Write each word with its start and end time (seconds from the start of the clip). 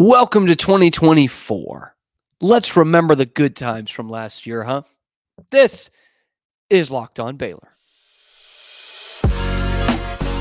Welcome 0.00 0.46
to 0.46 0.54
2024. 0.54 1.96
Let's 2.40 2.76
remember 2.76 3.16
the 3.16 3.26
good 3.26 3.56
times 3.56 3.90
from 3.90 4.08
last 4.08 4.46
year, 4.46 4.62
huh? 4.62 4.82
This 5.50 5.90
is 6.70 6.92
Locked 6.92 7.18
On 7.18 7.36
Baylor. 7.36 7.76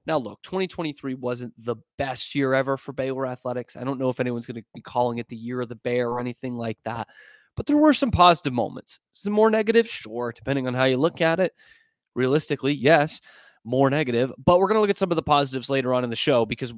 Now, 0.05 0.17
look, 0.17 0.41
2023 0.43 1.15
wasn't 1.15 1.53
the 1.61 1.75
best 1.97 2.33
year 2.33 2.53
ever 2.53 2.77
for 2.77 2.93
Baylor 2.93 3.27
athletics. 3.27 3.75
I 3.75 3.83
don't 3.83 3.99
know 3.99 4.07
if 4.07 4.21
anyone's 4.21 4.45
going 4.45 4.55
to 4.55 4.63
be 4.73 4.79
calling 4.79 5.17
it 5.17 5.27
the 5.27 5.35
year 5.35 5.59
of 5.59 5.67
the 5.67 5.75
bear 5.75 6.09
or 6.09 6.21
anything 6.21 6.55
like 6.55 6.77
that, 6.85 7.09
but 7.57 7.65
there 7.65 7.75
were 7.75 7.93
some 7.93 8.11
positive 8.11 8.53
moments. 8.53 9.01
Some 9.11 9.33
more 9.33 9.51
negative, 9.51 9.85
sure, 9.85 10.31
depending 10.33 10.65
on 10.65 10.75
how 10.75 10.85
you 10.85 10.95
look 10.95 11.19
at 11.19 11.41
it. 11.41 11.51
Realistically, 12.15 12.73
yes 12.73 13.19
more 13.63 13.89
negative. 13.89 14.31
But 14.43 14.59
we're 14.59 14.67
going 14.67 14.75
to 14.75 14.81
look 14.81 14.89
at 14.89 14.97
some 14.97 15.11
of 15.11 15.15
the 15.15 15.23
positives 15.23 15.69
later 15.69 15.93
on 15.93 16.03
in 16.03 16.09
the 16.09 16.15
show 16.15 16.45
because 16.45 16.73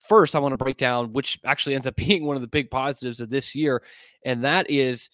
first 0.00 0.36
I 0.36 0.38
want 0.38 0.52
to 0.52 0.62
break 0.62 0.76
down 0.76 1.12
which 1.12 1.38
actually 1.44 1.74
ends 1.74 1.86
up 1.86 1.96
being 1.96 2.24
one 2.24 2.36
of 2.36 2.42
the 2.42 2.48
big 2.48 2.70
positives 2.70 3.20
of 3.20 3.30
this 3.30 3.54
year. 3.54 3.82
And 4.24 4.44
that 4.44 4.70
is 4.70 5.10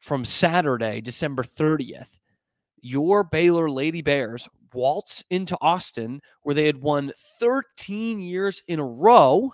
from 0.00 0.24
Saturday, 0.24 1.00
December 1.00 1.42
30th, 1.42 2.18
your 2.80 3.24
Baylor 3.24 3.70
Lady 3.70 4.02
Bears 4.02 4.48
waltz 4.74 5.24
into 5.30 5.56
Austin 5.60 6.20
where 6.42 6.54
they 6.54 6.66
had 6.66 6.80
won 6.80 7.12
13 7.40 8.20
years 8.20 8.62
in 8.66 8.80
a 8.80 8.84
row 8.84 9.52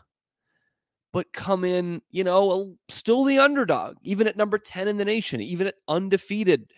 but 1.12 1.32
come 1.32 1.64
in, 1.64 2.00
you 2.10 2.25
know, 2.25 2.77
still 2.88 3.25
the 3.25 3.38
underdog, 3.38 3.97
even 4.02 4.27
at 4.27 4.36
number 4.36 4.58
10 4.58 4.88
in 4.88 4.97
the 4.97 5.04
nation, 5.04 5.41
even 5.41 5.66
at 5.66 5.75
undefeated 5.88 6.70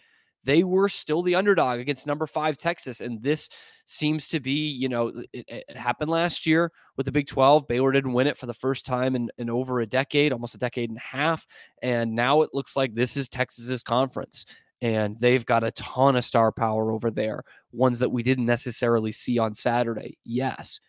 they 0.44 0.64
were 0.64 0.88
still 0.88 1.22
the 1.22 1.34
underdog 1.34 1.78
against 1.80 2.06
number 2.06 2.26
five 2.26 2.56
Texas. 2.56 3.00
And 3.00 3.22
this 3.22 3.48
seems 3.84 4.28
to 4.28 4.40
be, 4.40 4.68
you 4.70 4.88
know, 4.88 5.08
it, 5.32 5.44
it, 5.48 5.76
happened 5.76 6.10
last 6.10 6.46
year 6.46 6.72
with 6.96 7.06
the 7.06 7.12
Big 7.12 7.26
12. 7.26 7.68
Baylor 7.68 7.92
didn't 7.92 8.12
win 8.12 8.26
it 8.26 8.36
for 8.36 8.46
the 8.46 8.54
first 8.54 8.84
time 8.84 9.14
in, 9.14 9.30
in 9.38 9.50
over 9.50 9.80
a 9.80 9.86
decade, 9.86 10.32
almost 10.32 10.54
a 10.54 10.58
decade 10.58 10.90
and 10.90 10.98
a 10.98 11.02
half. 11.02 11.46
And 11.82 12.14
now 12.14 12.42
it 12.42 12.50
looks 12.52 12.76
like 12.76 12.94
this 12.94 13.16
is 13.16 13.28
Texas's 13.28 13.82
conference. 13.82 14.46
And 14.80 15.18
they've 15.20 15.46
got 15.46 15.62
a 15.62 15.70
ton 15.72 16.16
of 16.16 16.24
star 16.24 16.50
power 16.50 16.90
over 16.90 17.10
there, 17.10 17.44
ones 17.70 18.00
that 18.00 18.10
we 18.10 18.24
didn't 18.24 18.46
necessarily 18.46 19.12
see 19.12 19.38
on 19.38 19.54
Saturday. 19.54 20.18
Yes. 20.24 20.80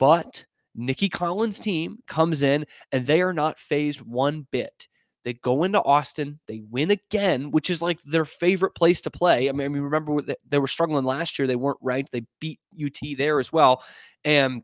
But 0.00 0.44
Nicki 0.74 1.08
Collen's 1.08 1.60
team 1.60 1.98
comes 2.06 2.42
in 2.42 2.64
and 2.90 3.06
they 3.06 3.22
are 3.22 3.32
not 3.32 3.58
fazed 3.58 4.00
one 4.00 4.46
bit. 4.50 4.88
They 5.24 5.34
go 5.34 5.64
into 5.64 5.82
Austin, 5.82 6.38
they 6.46 6.62
win 6.70 6.90
again, 6.90 7.50
which 7.50 7.70
is 7.70 7.82
like 7.82 8.00
their 8.02 8.24
favorite 8.24 8.74
place 8.74 9.00
to 9.02 9.10
play. 9.10 9.48
I 9.48 9.52
mean, 9.52 9.64
I 9.64 9.68
mean 9.68 9.82
remember 9.82 10.22
they 10.48 10.58
were 10.58 10.66
struggling 10.66 11.04
last 11.04 11.38
year, 11.38 11.46
they 11.46 11.56
weren't 11.56 11.78
ranked. 11.82 12.12
They 12.12 12.22
beat 12.40 12.60
UT 12.82 12.98
there 13.16 13.38
as 13.38 13.52
well. 13.52 13.82
And 14.24 14.62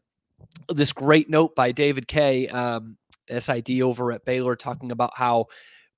this 0.69 0.93
great 0.93 1.29
note 1.29 1.55
by 1.55 1.73
David 1.73 2.09
Kay, 2.09 2.49
um, 2.49 2.97
SID 3.31 3.81
over 3.81 4.13
at 4.13 4.25
Baylor, 4.25 4.57
talking 4.57 4.93
about 4.93 5.13
how 5.15 5.47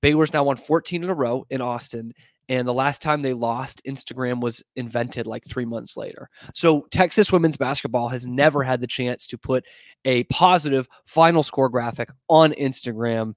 Baylor's 0.00 0.32
now 0.32 0.44
won 0.44 0.56
14 0.56 1.04
in 1.04 1.10
a 1.10 1.14
row 1.14 1.44
in 1.50 1.60
Austin. 1.60 2.12
And 2.48 2.66
the 2.66 2.74
last 2.74 3.02
time 3.02 3.22
they 3.22 3.32
lost, 3.32 3.82
Instagram 3.84 4.40
was 4.40 4.62
invented 4.76 5.26
like 5.26 5.44
three 5.44 5.64
months 5.64 5.96
later. 5.96 6.28
So 6.54 6.86
Texas 6.92 7.32
women's 7.32 7.56
basketball 7.56 8.08
has 8.08 8.24
never 8.24 8.62
had 8.62 8.80
the 8.80 8.86
chance 8.86 9.26
to 9.28 9.38
put 9.38 9.64
a 10.04 10.24
positive 10.24 10.86
final 11.06 11.42
score 11.42 11.68
graphic 11.68 12.10
on 12.28 12.52
Instagram, 12.52 13.34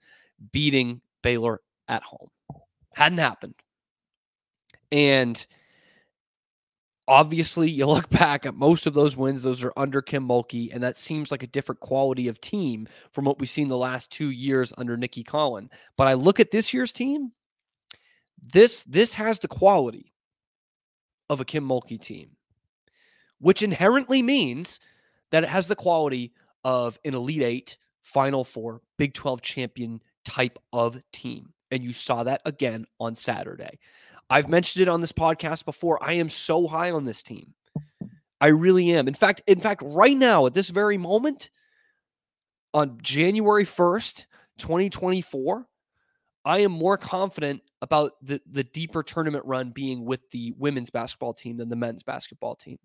beating 0.51 1.01
Baylor 1.21 1.61
at 1.87 2.03
home. 2.03 2.29
Hadn't 2.93 3.19
happened. 3.19 3.55
And 4.91 5.45
obviously, 7.07 7.69
you 7.69 7.85
look 7.87 8.09
back 8.09 8.45
at 8.45 8.55
most 8.55 8.87
of 8.87 8.93
those 8.93 9.17
wins, 9.17 9.43
those 9.43 9.63
are 9.63 9.73
under 9.75 10.01
Kim 10.01 10.27
Mulkey, 10.27 10.73
and 10.73 10.83
that 10.83 10.95
seems 10.95 11.31
like 11.31 11.43
a 11.43 11.47
different 11.47 11.81
quality 11.81 12.27
of 12.27 12.39
team 12.39 12.87
from 13.11 13.25
what 13.25 13.39
we've 13.39 13.49
seen 13.49 13.67
the 13.67 13.77
last 13.77 14.11
two 14.11 14.31
years 14.31 14.73
under 14.77 14.97
Nicki 14.97 15.23
Collen. 15.23 15.69
But 15.97 16.07
I 16.07 16.13
look 16.13 16.39
at 16.39 16.51
this 16.51 16.73
year's 16.73 16.93
team, 16.93 17.31
this 18.53 18.83
this 18.83 19.13
has 19.15 19.39
the 19.39 19.47
quality 19.47 20.13
of 21.29 21.41
a 21.41 21.45
Kim 21.45 21.67
Mulkey 21.67 21.99
team, 21.99 22.31
which 23.39 23.61
inherently 23.63 24.21
means 24.21 24.79
that 25.31 25.43
it 25.43 25.49
has 25.49 25.67
the 25.67 25.75
quality 25.75 26.33
of 26.63 26.99
an 27.05 27.13
Elite 27.13 27.43
Eight, 27.43 27.77
Final 28.01 28.43
Four, 28.43 28.81
Big 28.97 29.13
12 29.13 29.41
champion 29.41 30.01
type 30.25 30.59
of 30.73 30.97
team. 31.11 31.53
And 31.71 31.83
you 31.83 31.93
saw 31.93 32.23
that 32.23 32.41
again 32.45 32.85
on 32.99 33.15
Saturday. 33.15 33.79
I've 34.29 34.49
mentioned 34.49 34.83
it 34.83 34.89
on 34.89 35.01
this 35.01 35.11
podcast 35.11 35.65
before. 35.65 36.03
I 36.03 36.13
am 36.13 36.29
so 36.29 36.67
high 36.67 36.91
on 36.91 37.05
this 37.05 37.23
team. 37.23 37.53
I 38.41 38.47
really 38.47 38.91
am. 38.91 39.07
In 39.07 39.13
fact, 39.13 39.41
in 39.47 39.59
fact, 39.59 39.81
right 39.85 40.15
now 40.15 40.45
at 40.45 40.53
this 40.53 40.69
very 40.69 40.97
moment, 40.97 41.49
on 42.73 42.99
January 43.01 43.65
1st, 43.65 44.25
2024, 44.59 45.65
I 46.45 46.59
am 46.59 46.71
more 46.71 46.97
confident 46.97 47.61
about 47.81 48.13
the, 48.21 48.41
the 48.49 48.63
deeper 48.63 49.03
tournament 49.03 49.45
run 49.45 49.71
being 49.71 50.05
with 50.05 50.29
the 50.31 50.53
women's 50.57 50.89
basketball 50.89 51.33
team 51.33 51.57
than 51.57 51.69
the 51.69 51.75
men's 51.75 52.03
basketball 52.03 52.55
team. 52.55 52.77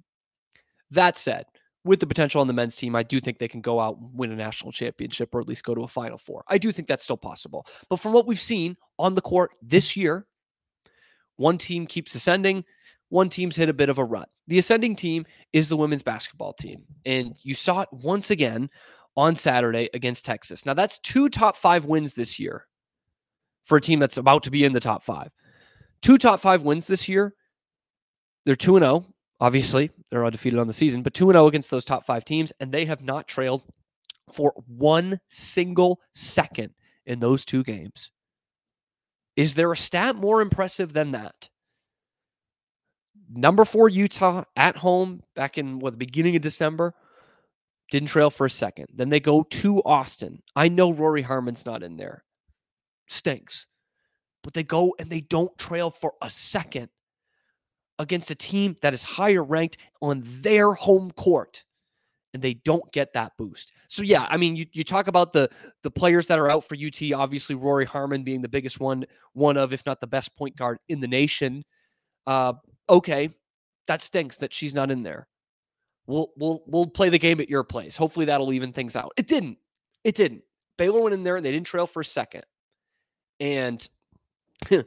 That 0.90 1.16
said, 1.16 1.44
with 1.84 2.00
the 2.00 2.06
potential 2.06 2.40
on 2.40 2.46
the 2.46 2.52
men's 2.52 2.76
team, 2.76 2.96
I 2.96 3.02
do 3.02 3.20
think 3.20 3.38
they 3.38 3.48
can 3.48 3.60
go 3.60 3.78
out 3.78 3.98
and 3.98 4.10
win 4.14 4.32
a 4.32 4.36
national 4.36 4.72
championship 4.72 5.34
or 5.34 5.40
at 5.40 5.48
least 5.48 5.64
go 5.64 5.74
to 5.74 5.82
a 5.82 5.88
final 5.88 6.18
four. 6.18 6.42
I 6.48 6.58
do 6.58 6.72
think 6.72 6.88
that's 6.88 7.04
still 7.04 7.16
possible. 7.16 7.66
But 7.90 8.00
from 8.00 8.12
what 8.12 8.26
we've 8.26 8.40
seen 8.40 8.76
on 8.98 9.14
the 9.14 9.20
court 9.20 9.52
this 9.60 9.96
year, 9.96 10.26
one 11.36 11.58
team 11.58 11.86
keeps 11.86 12.14
ascending, 12.14 12.64
one 13.10 13.28
team's 13.28 13.56
hit 13.56 13.68
a 13.68 13.74
bit 13.74 13.88
of 13.88 13.98
a 13.98 14.04
rut. 14.04 14.28
The 14.46 14.58
ascending 14.58 14.96
team 14.96 15.26
is 15.52 15.68
the 15.68 15.76
women's 15.76 16.02
basketball 16.02 16.54
team. 16.54 16.84
And 17.04 17.34
you 17.42 17.54
saw 17.54 17.82
it 17.82 17.88
once 17.92 18.30
again 18.30 18.70
on 19.16 19.34
Saturday 19.34 19.90
against 19.94 20.24
Texas. 20.24 20.64
Now, 20.64 20.74
that's 20.74 20.98
two 20.98 21.28
top 21.28 21.56
five 21.56 21.86
wins 21.86 22.14
this 22.14 22.38
year 22.38 22.66
for 23.64 23.76
a 23.76 23.80
team 23.80 23.98
that's 23.98 24.16
about 24.16 24.42
to 24.44 24.50
be 24.50 24.64
in 24.64 24.72
the 24.72 24.80
top 24.80 25.02
five. 25.02 25.30
Two 26.02 26.18
top 26.18 26.40
five 26.40 26.62
wins 26.62 26.86
this 26.86 27.08
year. 27.08 27.34
They're 28.44 28.54
2 28.54 28.78
0 28.78 29.06
Obviously, 29.40 29.90
they're 30.10 30.24
undefeated 30.24 30.58
on 30.58 30.66
the 30.66 30.72
season, 30.72 31.02
but 31.02 31.14
2 31.14 31.26
0 31.26 31.46
against 31.46 31.70
those 31.70 31.84
top 31.84 32.06
five 32.06 32.24
teams, 32.24 32.52
and 32.60 32.70
they 32.70 32.84
have 32.84 33.02
not 33.02 33.26
trailed 33.26 33.64
for 34.32 34.54
one 34.66 35.20
single 35.28 36.00
second 36.14 36.72
in 37.06 37.20
those 37.20 37.44
two 37.44 37.62
games. 37.62 38.10
Is 39.36 39.54
there 39.54 39.72
a 39.72 39.76
stat 39.76 40.16
more 40.16 40.40
impressive 40.40 40.92
than 40.92 41.12
that? 41.12 41.48
Number 43.30 43.64
four, 43.64 43.88
Utah 43.88 44.44
at 44.56 44.76
home 44.76 45.22
back 45.34 45.58
in 45.58 45.78
the 45.78 45.90
beginning 45.92 46.36
of 46.36 46.42
December 46.42 46.94
didn't 47.90 48.08
trail 48.08 48.30
for 48.30 48.46
a 48.46 48.50
second. 48.50 48.86
Then 48.94 49.08
they 49.08 49.20
go 49.20 49.42
to 49.42 49.82
Austin. 49.82 50.42
I 50.54 50.68
know 50.68 50.92
Rori 50.92 51.22
Harmon's 51.22 51.66
not 51.66 51.82
in 51.82 51.96
there. 51.96 52.24
Stinks. 53.06 53.66
But 54.42 54.54
they 54.54 54.62
go 54.62 54.94
and 54.98 55.10
they 55.10 55.22
don't 55.22 55.56
trail 55.58 55.90
for 55.90 56.12
a 56.22 56.30
second 56.30 56.88
against 57.98 58.30
a 58.30 58.34
team 58.34 58.76
that 58.82 58.94
is 58.94 59.02
higher 59.02 59.42
ranked 59.42 59.78
on 60.02 60.22
their 60.24 60.72
home 60.72 61.10
court 61.12 61.64
and 62.34 62.42
they 62.42 62.54
don't 62.54 62.92
get 62.92 63.12
that 63.12 63.32
boost. 63.38 63.72
So 63.88 64.02
yeah, 64.02 64.26
I 64.28 64.36
mean, 64.36 64.56
you, 64.56 64.66
you 64.72 64.82
talk 64.84 65.06
about 65.06 65.32
the 65.32 65.48
the 65.82 65.90
players 65.90 66.26
that 66.26 66.38
are 66.38 66.50
out 66.50 66.64
for 66.64 66.74
UT. 66.74 67.00
Obviously, 67.14 67.54
Rori 67.54 67.84
Harmon 67.86 68.24
being 68.24 68.42
the 68.42 68.48
biggest 68.48 68.80
one, 68.80 69.06
one 69.32 69.56
of 69.56 69.72
if 69.72 69.86
not 69.86 70.00
the 70.00 70.06
best 70.08 70.36
point 70.36 70.56
guard 70.56 70.78
in 70.88 71.00
the 71.00 71.08
nation. 71.08 71.64
Uh, 72.26 72.54
okay, 72.90 73.30
that 73.86 74.02
stinks 74.02 74.38
that 74.38 74.52
she's 74.52 74.74
not 74.74 74.90
in 74.90 75.04
there. 75.04 75.28
We'll 76.06 76.32
we'll 76.36 76.62
we'll 76.66 76.88
play 76.88 77.08
the 77.08 77.18
game 77.18 77.40
at 77.40 77.48
your 77.48 77.64
place. 77.64 77.96
Hopefully, 77.96 78.26
that'll 78.26 78.52
even 78.52 78.72
things 78.72 78.96
out. 78.96 79.12
It 79.16 79.28
didn't. 79.28 79.58
It 80.02 80.16
didn't. 80.16 80.42
Baylor 80.76 81.00
went 81.00 81.14
in 81.14 81.22
there 81.22 81.36
and 81.36 81.44
they 81.44 81.52
didn't 81.52 81.66
trail 81.66 81.86
for 81.86 82.00
a 82.00 82.04
second, 82.04 82.42
and 83.38 83.88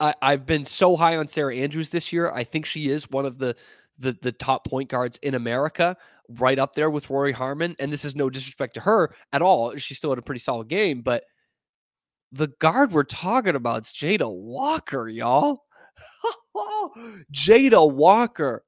I, 0.00 0.14
I've 0.22 0.46
been 0.46 0.64
so 0.64 0.96
high 0.96 1.16
on 1.16 1.28
Sarah 1.28 1.56
Andrews 1.56 1.90
this 1.90 2.12
year. 2.12 2.30
I 2.30 2.44
think 2.44 2.66
she 2.66 2.90
is 2.90 3.10
one 3.10 3.26
of 3.26 3.38
the 3.38 3.56
the 3.98 4.16
the 4.22 4.32
top 4.32 4.64
point 4.64 4.88
guards 4.88 5.18
in 5.18 5.34
America, 5.34 5.96
right 6.28 6.58
up 6.58 6.74
there 6.74 6.90
with 6.90 7.10
Rori 7.10 7.32
Harmon. 7.32 7.74
And 7.78 7.92
this 7.92 8.04
is 8.04 8.14
no 8.14 8.30
disrespect 8.30 8.74
to 8.74 8.80
her 8.80 9.14
at 9.32 9.42
all. 9.42 9.76
She 9.76 9.94
still 9.94 10.10
had 10.10 10.18
a 10.18 10.22
pretty 10.22 10.40
solid 10.40 10.68
game, 10.68 11.02
but 11.02 11.24
the 12.32 12.48
guard 12.58 12.92
we're 12.92 13.04
talking 13.04 13.56
about 13.56 13.82
is 13.82 13.92
Jada 13.92 14.30
Walker, 14.30 15.08
y'all. 15.08 15.64
Jada 17.32 17.90
Walker. 17.90 18.64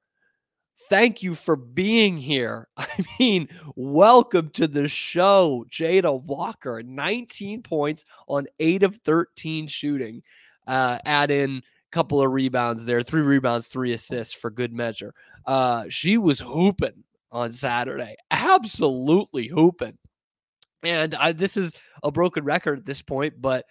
Thank 0.89 1.23
you 1.23 1.35
for 1.35 1.55
being 1.55 2.17
here. 2.17 2.67
I 2.77 2.87
mean, 3.19 3.47
welcome 3.75 4.49
to 4.51 4.67
the 4.67 4.89
show, 4.89 5.65
Jada 5.69 6.21
Walker. 6.23 6.83
19 6.83 7.61
points 7.61 8.03
on 8.27 8.47
8 8.59 8.83
of 8.83 8.97
13 8.97 9.67
shooting. 9.67 10.21
Uh, 10.67 10.99
add 11.05 11.31
in 11.31 11.57
a 11.57 11.61
couple 11.91 12.21
of 12.21 12.31
rebounds 12.31 12.85
there, 12.85 13.03
three 13.03 13.21
rebounds, 13.21 13.67
three 13.67 13.93
assists 13.93 14.33
for 14.33 14.49
good 14.49 14.73
measure. 14.73 15.13
Uh, 15.45 15.85
she 15.89 16.17
was 16.17 16.39
hooping 16.39 17.03
on 17.31 17.51
Saturday, 17.51 18.15
absolutely 18.31 19.47
hooping. 19.47 19.97
And 20.83 21.13
I, 21.15 21.31
this 21.31 21.57
is 21.57 21.73
a 22.03 22.11
broken 22.11 22.43
record 22.43 22.79
at 22.79 22.85
this 22.85 23.01
point, 23.01 23.35
but 23.39 23.65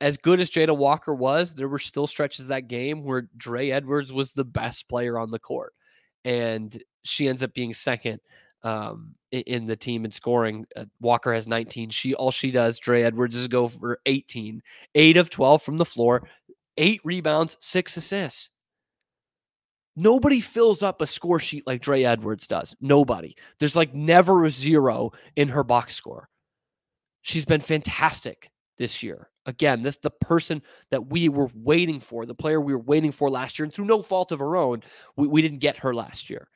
as 0.00 0.16
good 0.16 0.40
as 0.40 0.50
Jada 0.50 0.76
Walker 0.76 1.14
was, 1.14 1.54
there 1.54 1.68
were 1.68 1.78
still 1.78 2.06
stretches 2.06 2.48
that 2.48 2.68
game 2.68 3.04
where 3.04 3.28
Dre 3.36 3.70
Edwards 3.70 4.12
was 4.12 4.32
the 4.32 4.44
best 4.44 4.88
player 4.88 5.18
on 5.18 5.30
the 5.30 5.38
court. 5.38 5.74
And 6.24 6.76
she 7.04 7.28
ends 7.28 7.42
up 7.42 7.54
being 7.54 7.72
second 7.72 8.20
um, 8.62 9.14
in 9.32 9.66
the 9.66 9.76
team 9.76 10.04
in 10.04 10.10
scoring. 10.10 10.66
Uh, 10.76 10.84
Walker 11.00 11.32
has 11.32 11.48
19. 11.48 11.90
She 11.90 12.14
all 12.14 12.30
she 12.30 12.50
does, 12.50 12.78
Dre 12.78 13.02
Edwards, 13.02 13.34
is 13.34 13.48
go 13.48 13.66
for 13.66 13.98
18, 14.06 14.62
eight 14.94 15.16
of 15.16 15.30
12 15.30 15.62
from 15.62 15.78
the 15.78 15.84
floor, 15.84 16.28
eight 16.76 17.00
rebounds, 17.04 17.56
six 17.60 17.96
assists. 17.96 18.50
Nobody 19.94 20.40
fills 20.40 20.82
up 20.82 21.02
a 21.02 21.06
score 21.06 21.38
sheet 21.38 21.66
like 21.66 21.82
Dre 21.82 22.02
Edwards 22.04 22.46
does. 22.46 22.74
Nobody. 22.80 23.34
There's 23.58 23.76
like 23.76 23.94
never 23.94 24.44
a 24.44 24.50
zero 24.50 25.10
in 25.36 25.48
her 25.48 25.64
box 25.64 25.94
score. 25.94 26.28
She's 27.20 27.44
been 27.44 27.60
fantastic 27.60 28.50
this 28.78 29.02
year. 29.02 29.28
Again, 29.44 29.82
this 29.82 29.98
the 29.98 30.10
person 30.10 30.62
that 30.90 31.08
we 31.08 31.28
were 31.28 31.50
waiting 31.54 32.00
for, 32.00 32.24
the 32.24 32.34
player 32.34 32.60
we 32.60 32.74
were 32.74 32.80
waiting 32.82 33.12
for 33.12 33.28
last 33.28 33.58
year, 33.58 33.64
and 33.64 33.74
through 33.74 33.84
no 33.84 34.00
fault 34.00 34.32
of 34.32 34.38
her 34.38 34.56
own, 34.56 34.82
we, 35.16 35.26
we 35.26 35.42
didn't 35.42 35.58
get 35.58 35.76
her 35.78 35.92
last 35.92 36.30
year. 36.30 36.48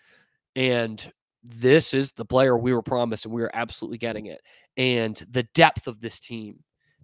And 0.54 1.12
this 1.48 1.94
is 1.94 2.12
the 2.12 2.24
player 2.24 2.56
we 2.56 2.72
were 2.74 2.82
promised, 2.82 3.24
and 3.24 3.34
we 3.34 3.42
are 3.42 3.50
absolutely 3.54 3.98
getting 3.98 4.26
it. 4.26 4.40
And 4.76 5.16
the 5.30 5.44
depth 5.54 5.86
of 5.86 6.00
this 6.00 6.20
team, 6.20 6.58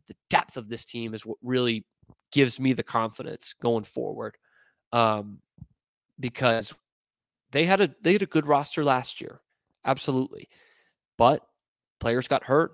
the 0.08 0.16
depth 0.30 0.56
of 0.56 0.68
this 0.68 0.84
team 0.84 1.14
is 1.14 1.24
what 1.24 1.38
really 1.42 1.86
gives 2.32 2.58
me 2.58 2.72
the 2.72 2.82
confidence 2.82 3.54
going 3.60 3.84
forward. 3.84 4.36
Um, 4.92 5.40
because 6.18 6.74
they 7.52 7.64
had 7.64 7.80
a 7.80 7.94
they 8.02 8.12
had 8.12 8.22
a 8.22 8.26
good 8.26 8.46
roster 8.46 8.84
last 8.84 9.20
year, 9.20 9.40
absolutely, 9.84 10.48
but 11.16 11.46
players 12.00 12.28
got 12.28 12.44
hurt. 12.44 12.72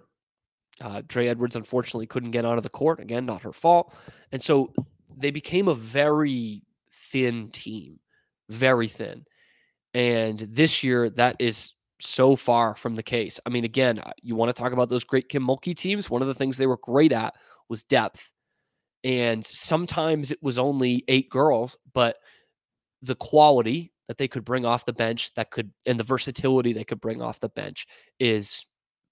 Uh, 0.81 1.03
Dre 1.07 1.27
Edwards 1.27 1.57
unfortunately 1.57 2.07
couldn't 2.07 2.31
get 2.31 2.45
onto 2.45 2.61
the 2.61 2.69
court 2.69 3.01
again, 3.01 3.27
not 3.27 3.43
her 3.43 3.53
fault, 3.53 3.95
and 4.33 4.43
so 4.43 4.73
they 5.17 5.31
became 5.31 5.69
a 5.69 5.75
very 5.75 6.63
thin 6.93 7.49
team, 7.51 7.99
very 8.49 8.89
thin. 8.89 9.25
And 9.95 10.39
this 10.39 10.83
year, 10.83 11.11
that 11.11 11.37
is 11.39 11.75
so 12.01 12.37
far 12.37 12.75
from 12.75 12.95
the 12.95 13.03
case. 13.03 13.41
I 13.45 13.51
mean, 13.51 13.65
again, 13.65 13.99
uh, 13.99 14.13
you 14.23 14.37
want 14.37 14.55
to 14.55 14.61
talk 14.63 14.73
about 14.73 14.89
those 14.89 15.05
great 15.05 15.29
Kim 15.29 15.47
Mulkey 15.47 15.75
teams. 15.75 16.11
One 16.11 16.23
of 16.23 16.29
the 16.29 16.35
things 16.35 16.57
they 16.57 16.67
were 16.67 16.79
great 16.79 17.13
at 17.13 17.35
was 17.69 17.83
depth. 17.83 18.33
And 19.05 19.45
sometimes 19.45 20.31
it 20.31 20.43
was 20.43 20.59
only 20.59 21.05
eight 21.09 21.31
girls, 21.31 21.79
but 21.93 22.17
the 23.03 23.15
quality 23.17 23.93
that 24.09 24.19
they 24.19 24.29
could 24.29 24.45
bring 24.45 24.65
off 24.65 24.85
the 24.85 24.93
bench 24.93 25.33
that 25.35 25.51
could 25.51 25.71
and 25.87 26.01
the 26.01 26.05
versatility 26.05 26.73
they 26.73 26.85
could 26.85 27.01
bring 27.01 27.23
off 27.23 27.41
the 27.41 27.49
bench 27.51 27.87
is 28.19 28.65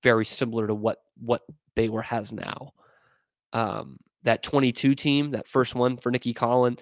very 0.03 0.25
similar 0.25 0.67
to 0.67 0.75
what 0.75 0.99
what 1.19 1.43
Baylor 1.75 2.03
has 2.03 2.33
now. 2.33 2.73
Um, 3.53 3.99
that 4.25 4.43
22 4.43 4.95
team, 4.95 5.31
that 5.31 5.47
first 5.47 5.75
one 5.75 5.97
for 5.97 6.11
Nicki 6.11 6.35
Collen, 6.35 6.81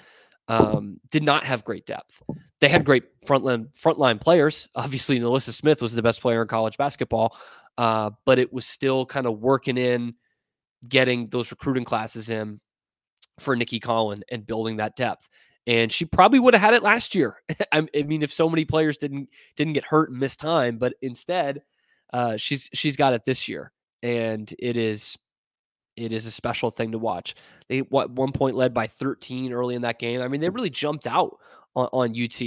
um, 0.48 1.00
did 1.10 1.22
not 1.22 1.44
have 1.44 1.64
great 1.64 1.86
depth. 1.86 2.22
They 2.60 2.68
had 2.68 2.84
great 2.84 3.04
frontline 3.26 3.68
frontline 3.76 4.20
players. 4.20 4.68
Obviously, 4.74 5.18
NaLyssa 5.18 5.52
Smith 5.52 5.82
was 5.82 5.94
the 5.94 6.02
best 6.02 6.20
player 6.20 6.42
in 6.42 6.48
college 6.48 6.76
basketball, 6.76 7.36
uh, 7.78 8.10
but 8.24 8.38
it 8.38 8.52
was 8.52 8.66
still 8.66 9.06
kind 9.06 9.26
of 9.26 9.40
working 9.40 9.76
in, 9.76 10.14
getting 10.88 11.28
those 11.28 11.50
recruiting 11.50 11.84
classes 11.84 12.30
in 12.30 12.60
for 13.38 13.56
Nicki 13.56 13.80
Collen 13.80 14.22
and 14.30 14.46
building 14.46 14.76
that 14.76 14.96
depth. 14.96 15.28
And 15.66 15.90
she 15.90 16.04
probably 16.04 16.38
would 16.38 16.54
have 16.54 16.62
had 16.62 16.74
it 16.74 16.82
last 16.82 17.14
year. 17.14 17.38
I 17.72 17.86
mean, 18.04 18.22
if 18.22 18.32
so 18.32 18.50
many 18.50 18.64
players 18.64 18.98
didn't 18.98 19.30
didn't 19.56 19.72
get 19.72 19.84
hurt 19.84 20.10
and 20.10 20.18
miss 20.18 20.36
time, 20.36 20.78
but 20.78 20.94
instead, 21.00 21.62
uh, 22.12 22.36
she's 22.36 22.68
she's 22.74 22.96
got 22.96 23.14
it 23.14 23.24
this 23.24 23.48
year, 23.48 23.72
and 24.02 24.52
it 24.58 24.76
is 24.76 25.16
it 25.96 26.12
is 26.12 26.26
a 26.26 26.30
special 26.30 26.70
thing 26.70 26.92
to 26.92 26.98
watch. 26.98 27.34
They 27.68 27.78
at 27.80 27.90
one 27.90 28.32
point 28.32 28.56
led 28.56 28.74
by 28.74 28.86
13 28.86 29.52
early 29.52 29.74
in 29.74 29.82
that 29.82 29.98
game. 29.98 30.20
I 30.20 30.28
mean, 30.28 30.40
they 30.40 30.48
really 30.48 30.70
jumped 30.70 31.06
out 31.06 31.38
on, 31.76 31.88
on 31.92 32.10
UT. 32.10 32.40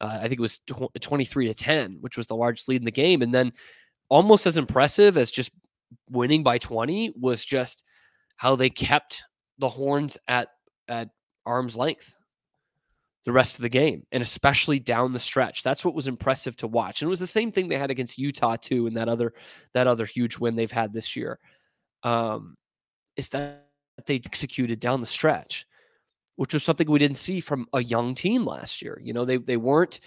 Uh, 0.00 0.18
I 0.20 0.28
think 0.28 0.38
it 0.38 0.40
was 0.40 0.60
23 1.00 1.48
to 1.48 1.54
10, 1.54 1.98
which 2.00 2.16
was 2.16 2.26
the 2.26 2.36
largest 2.36 2.68
lead 2.68 2.80
in 2.80 2.84
the 2.84 2.90
game. 2.90 3.22
And 3.22 3.34
then 3.34 3.52
almost 4.08 4.46
as 4.46 4.56
impressive 4.56 5.16
as 5.16 5.30
just 5.30 5.52
winning 6.10 6.42
by 6.42 6.58
20 6.58 7.14
was 7.20 7.44
just 7.44 7.84
how 8.36 8.56
they 8.56 8.70
kept 8.70 9.24
the 9.58 9.68
horns 9.68 10.18
at 10.28 10.48
at 10.88 11.08
arm's 11.46 11.76
length 11.76 12.18
the 13.24 13.32
rest 13.32 13.56
of 13.56 13.62
the 13.62 13.68
game 13.68 14.04
and 14.10 14.22
especially 14.22 14.80
down 14.80 15.12
the 15.12 15.18
stretch. 15.18 15.62
That's 15.62 15.84
what 15.84 15.94
was 15.94 16.08
impressive 16.08 16.56
to 16.56 16.66
watch. 16.66 17.00
And 17.00 17.06
it 17.06 17.10
was 17.10 17.20
the 17.20 17.26
same 17.26 17.52
thing 17.52 17.68
they 17.68 17.78
had 17.78 17.90
against 17.90 18.18
Utah 18.18 18.56
too 18.56 18.86
and 18.86 18.96
that 18.96 19.08
other 19.08 19.32
that 19.74 19.86
other 19.86 20.04
huge 20.04 20.38
win 20.38 20.56
they've 20.56 20.70
had 20.70 20.92
this 20.92 21.14
year. 21.14 21.38
Um, 22.02 22.56
is 23.16 23.28
that 23.30 23.66
they 24.06 24.16
executed 24.16 24.80
down 24.80 25.00
the 25.00 25.06
stretch, 25.06 25.66
which 26.36 26.54
was 26.54 26.62
something 26.62 26.90
we 26.90 26.98
didn't 26.98 27.16
see 27.16 27.40
from 27.40 27.66
a 27.72 27.82
young 27.82 28.14
team 28.14 28.44
last 28.44 28.82
year. 28.82 29.00
You 29.02 29.12
know, 29.12 29.24
they 29.24 29.36
they 29.36 29.56
weren't 29.56 30.00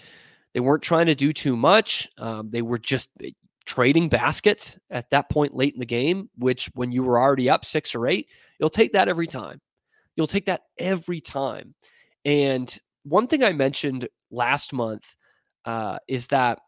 they 0.54 0.60
weren't 0.60 0.82
trying 0.82 1.06
to 1.06 1.14
do 1.14 1.32
too 1.32 1.56
much. 1.56 2.08
Um, 2.18 2.50
they 2.50 2.62
were 2.62 2.78
just 2.78 3.10
eh, 3.22 3.30
trading 3.64 4.08
baskets 4.08 4.78
at 4.90 5.10
that 5.10 5.28
point 5.28 5.54
late 5.54 5.74
in 5.74 5.80
the 5.80 5.86
game, 5.86 6.30
which 6.38 6.70
when 6.74 6.90
you 6.92 7.02
were 7.02 7.20
already 7.20 7.50
up 7.50 7.64
six 7.64 7.94
or 7.94 8.06
eight, 8.06 8.28
you'll 8.58 8.68
take 8.68 8.92
that 8.92 9.08
every 9.08 9.26
time. 9.26 9.60
You'll 10.16 10.26
take 10.26 10.46
that 10.46 10.62
every 10.78 11.20
time. 11.20 11.74
And 12.24 12.74
one 13.02 13.26
thing 13.26 13.44
I 13.44 13.52
mentioned 13.52 14.08
last 14.30 14.72
month 14.72 15.14
uh, 15.64 15.98
is 16.08 16.28
that 16.28 16.60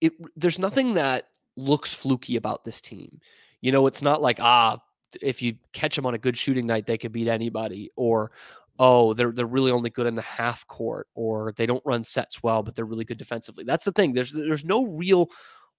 it 0.00 0.12
there's 0.36 0.58
nothing 0.58 0.94
that 0.94 1.28
looks 1.56 1.94
fluky 1.94 2.36
about 2.36 2.64
this 2.64 2.80
team. 2.80 3.20
You 3.60 3.72
know, 3.72 3.86
it's 3.86 4.02
not 4.02 4.20
like 4.20 4.40
ah, 4.40 4.78
if 5.20 5.42
you 5.42 5.54
catch 5.72 5.96
them 5.96 6.06
on 6.06 6.14
a 6.14 6.18
good 6.18 6.36
shooting 6.36 6.66
night, 6.66 6.86
they 6.86 6.98
could 6.98 7.12
beat 7.12 7.28
anybody, 7.28 7.90
or 7.96 8.30
oh, 8.78 9.14
they're 9.14 9.32
they're 9.32 9.46
really 9.46 9.70
only 9.70 9.90
good 9.90 10.06
in 10.06 10.14
the 10.14 10.22
half 10.22 10.66
court, 10.66 11.08
or 11.14 11.52
they 11.56 11.66
don't 11.66 11.84
run 11.84 12.04
sets 12.04 12.42
well, 12.42 12.62
but 12.62 12.74
they're 12.74 12.84
really 12.84 13.04
good 13.04 13.18
defensively. 13.18 13.64
That's 13.64 13.84
the 13.84 13.92
thing. 13.92 14.12
There's 14.12 14.32
there's 14.32 14.64
no 14.64 14.86
real 14.86 15.30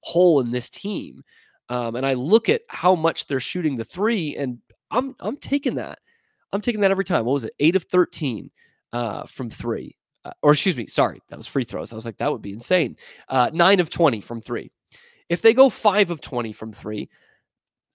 hole 0.02 0.40
in 0.40 0.52
this 0.52 0.70
team, 0.70 1.24
um, 1.70 1.96
and 1.96 2.06
I 2.06 2.14
look 2.14 2.50
at 2.50 2.62
how 2.70 2.96
much 2.96 3.28
they're 3.28 3.40
shooting 3.40 3.76
the 3.76 3.86
three, 3.86 4.36
and 4.38 4.60
I'm 4.92 5.16
I'm 5.20 5.38
taking 5.38 5.76
that. 5.76 6.00
I'm 6.52 6.62
taking 6.62 6.82
that 6.82 6.92
every 6.92 7.06
time. 7.06 7.26
What 7.26 7.34
was 7.34 7.46
it? 7.46 7.54
Eight 7.60 7.76
of 7.76 7.84
thirteen 7.84 8.52
uh, 8.92 9.24
from 9.26 9.50
three, 9.50 9.98
uh, 10.24 10.32
or 10.42 10.52
excuse 10.52 10.78
me, 10.78 10.88
sorry, 10.88 11.22
that 11.30 11.38
was 11.38 11.48
free 11.48 11.64
throws. 11.64 11.92
I 11.92 11.96
was 11.96 12.06
like, 12.06 12.18
that 12.18 12.32
would 12.32 12.42
be 12.42 12.54
insane. 12.54 12.96
Uh, 13.28 13.50
nine 13.54 13.80
of 13.80 13.90
twenty 13.90 14.22
from 14.22 14.40
three. 14.40 14.72
If 15.30 15.42
they 15.42 15.54
go 15.54 15.70
five 15.70 16.12
of 16.12 16.22
twenty 16.22 16.54
from 16.54 16.72
three, 16.72 17.10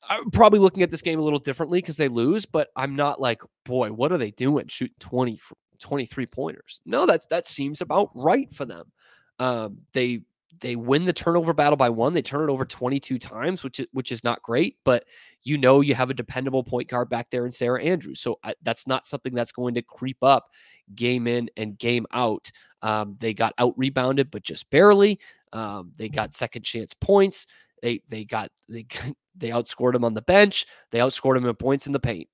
I'm 0.08 0.30
probably 0.30 0.60
looking 0.60 0.82
at 0.82 0.90
this 0.90 1.02
game 1.02 1.18
a 1.18 1.22
little 1.22 1.38
differently 1.38 1.80
because 1.80 1.96
they 1.96 2.08
lose, 2.08 2.46
but 2.46 2.68
I'm 2.76 2.94
not 2.96 3.20
like, 3.20 3.42
boy, 3.64 3.92
what 3.92 4.12
are 4.12 4.18
they 4.18 4.30
doing? 4.30 4.68
Shoot 4.68 4.92
20, 5.00 5.38
23 5.80 6.26
pointers. 6.26 6.80
No, 6.86 7.06
that's 7.06 7.26
that 7.26 7.46
seems 7.46 7.80
about 7.80 8.10
right 8.14 8.52
for 8.52 8.64
them. 8.64 8.92
Um, 9.38 9.78
they 9.92 10.20
they 10.60 10.76
win 10.76 11.04
the 11.04 11.12
turnover 11.12 11.52
battle 11.52 11.76
by 11.76 11.88
one. 11.88 12.12
They 12.12 12.22
turn 12.22 12.48
it 12.48 12.52
over 12.52 12.64
22 12.64 13.18
times, 13.18 13.62
which 13.62 13.80
is 13.80 13.86
which 13.92 14.12
is 14.12 14.24
not 14.24 14.42
great, 14.42 14.76
but 14.84 15.04
you 15.42 15.58
know 15.58 15.80
you 15.80 15.94
have 15.94 16.10
a 16.10 16.14
dependable 16.14 16.64
point 16.64 16.88
guard 16.88 17.08
back 17.08 17.30
there 17.30 17.46
in 17.46 17.52
Sarah 17.52 17.82
Andrews. 17.82 18.20
So 18.20 18.38
I, 18.42 18.54
that's 18.62 18.86
not 18.86 19.06
something 19.06 19.34
that's 19.34 19.52
going 19.52 19.74
to 19.74 19.82
creep 19.82 20.22
up 20.22 20.50
game 20.94 21.26
in 21.26 21.50
and 21.56 21.78
game 21.78 22.06
out. 22.12 22.50
Um, 22.82 23.16
they 23.18 23.34
got 23.34 23.54
out 23.58 23.74
rebounded, 23.76 24.30
but 24.30 24.42
just 24.42 24.68
barely. 24.70 25.18
Um, 25.52 25.92
they 25.96 26.08
got 26.08 26.34
second 26.34 26.62
chance 26.62 26.94
points. 26.94 27.46
They 27.82 28.02
they 28.08 28.24
got 28.24 28.50
they 28.68 28.86
they 29.38 29.50
outscored 29.50 29.94
him 29.94 30.04
on 30.04 30.14
the 30.14 30.22
bench. 30.22 30.66
They 30.90 30.98
outscored 30.98 31.36
him 31.36 31.46
in 31.46 31.54
points 31.54 31.86
in 31.86 31.92
the 31.92 32.00
paint. 32.00 32.28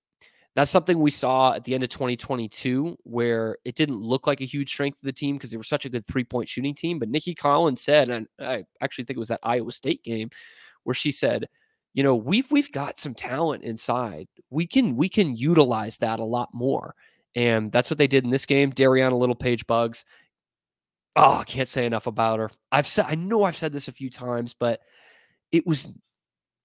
That's 0.54 0.70
something 0.70 1.00
we 1.00 1.10
saw 1.10 1.52
at 1.52 1.64
the 1.64 1.74
end 1.74 1.82
of 1.82 1.88
2022, 1.88 2.96
where 3.02 3.56
it 3.64 3.74
didn't 3.74 3.96
look 3.96 4.28
like 4.28 4.40
a 4.40 4.46
huge 4.46 4.68
strength 4.68 4.98
of 4.98 5.06
the 5.06 5.12
team 5.12 5.36
because 5.36 5.50
they 5.50 5.56
were 5.56 5.64
such 5.64 5.84
a 5.84 5.88
good 5.88 6.06
three 6.06 6.22
point 6.22 6.48
shooting 6.48 6.74
team. 6.74 7.00
But 7.00 7.08
Nicki 7.08 7.34
Collins 7.34 7.80
said, 7.80 8.08
and 8.08 8.28
I 8.38 8.64
actually 8.80 9.04
think 9.04 9.16
it 9.16 9.20
was 9.20 9.28
that 9.28 9.40
Iowa 9.42 9.72
State 9.72 10.04
game, 10.04 10.30
where 10.84 10.94
she 10.94 11.10
said, 11.10 11.48
"You 11.92 12.04
know, 12.04 12.14
we've 12.14 12.50
we've 12.52 12.70
got 12.70 12.98
some 12.98 13.14
talent 13.14 13.64
inside. 13.64 14.28
We 14.50 14.66
can 14.66 14.96
we 14.96 15.08
can 15.08 15.34
utilize 15.34 15.98
that 15.98 16.20
a 16.20 16.24
lot 16.24 16.50
more." 16.54 16.94
And 17.34 17.72
that's 17.72 17.90
what 17.90 17.98
they 17.98 18.06
did 18.06 18.22
in 18.22 18.30
this 18.30 18.46
game. 18.46 18.72
Darianna 18.72 19.18
Littlepage-Buggs. 19.18 20.04
Oh, 21.16 21.38
I 21.38 21.44
can't 21.44 21.68
say 21.68 21.84
enough 21.84 22.06
about 22.06 22.38
her. 22.38 22.50
I've 22.70 22.86
said 22.86 23.06
I 23.08 23.16
know 23.16 23.42
I've 23.42 23.56
said 23.56 23.72
this 23.72 23.88
a 23.88 23.92
few 23.92 24.10
times, 24.10 24.54
but 24.54 24.80
it 25.50 25.66
was 25.66 25.92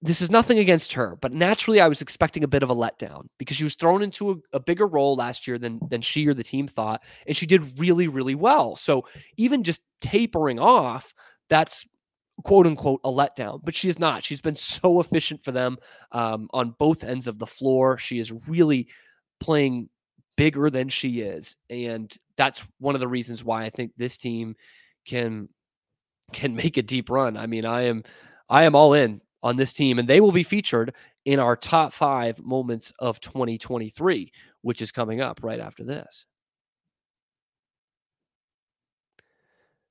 this 0.02 0.22
is 0.22 0.30
nothing 0.30 0.58
against 0.58 0.94
her, 0.94 1.16
but 1.20 1.32
naturally 1.32 1.80
I 1.80 1.88
was 1.88 2.00
expecting 2.00 2.42
a 2.42 2.48
bit 2.48 2.62
of 2.62 2.70
a 2.70 2.74
letdown 2.74 3.26
because 3.38 3.56
she 3.56 3.64
was 3.64 3.74
thrown 3.74 4.02
into 4.02 4.30
a, 4.30 4.56
a, 4.56 4.60
bigger 4.60 4.86
role 4.86 5.14
last 5.14 5.46
year 5.46 5.58
than 5.58 5.78
than 5.90 6.00
she 6.00 6.26
or 6.26 6.32
the 6.32 6.42
team 6.42 6.66
thought, 6.66 7.02
and 7.26 7.36
she 7.36 7.46
did 7.46 7.78
really, 7.78 8.08
really 8.08 8.34
well. 8.34 8.76
So 8.76 9.04
even 9.36 9.62
just 9.62 9.82
tapering 10.00 10.58
off, 10.58 11.12
that's 11.50 11.86
quote 12.44 12.66
unquote 12.66 13.00
a 13.04 13.10
letdown, 13.10 13.60
but 13.62 13.74
she 13.74 13.88
is 13.88 13.98
not. 13.98 14.24
She's 14.24 14.40
been 14.40 14.54
so 14.54 15.00
efficient 15.00 15.44
for 15.44 15.52
them 15.52 15.76
um, 16.12 16.48
on 16.52 16.74
both 16.78 17.04
ends 17.04 17.26
of 17.26 17.38
the 17.38 17.46
floor. 17.46 17.98
She 17.98 18.18
is 18.18 18.32
really 18.48 18.88
playing 19.38 19.88
bigger 20.36 20.70
than 20.70 20.88
she 20.88 21.20
is. 21.20 21.56
And 21.68 22.14
that's 22.36 22.66
one 22.78 22.94
of 22.94 23.00
the 23.02 23.08
reasons 23.08 23.44
why 23.44 23.64
I 23.64 23.70
think 23.70 23.92
this 23.96 24.16
team 24.16 24.56
can 25.04 25.48
can 26.32 26.54
make 26.54 26.76
a 26.76 26.82
deep 26.82 27.10
run. 27.10 27.36
I 27.36 27.46
mean, 27.46 27.66
I 27.66 27.82
am 27.82 28.04
I 28.48 28.62
am 28.64 28.74
all 28.74 28.94
in 28.94 29.20
on 29.42 29.56
this 29.56 29.72
team 29.72 29.98
and 29.98 30.08
they 30.08 30.20
will 30.20 30.32
be 30.32 30.42
featured 30.42 30.94
in 31.24 31.38
our 31.38 31.56
top 31.56 31.92
5 31.92 32.42
moments 32.42 32.92
of 32.98 33.20
2023, 33.20 34.32
which 34.62 34.82
is 34.82 34.92
coming 34.92 35.20
up 35.20 35.40
right 35.42 35.60
after 35.60 35.84
this. 35.84 36.26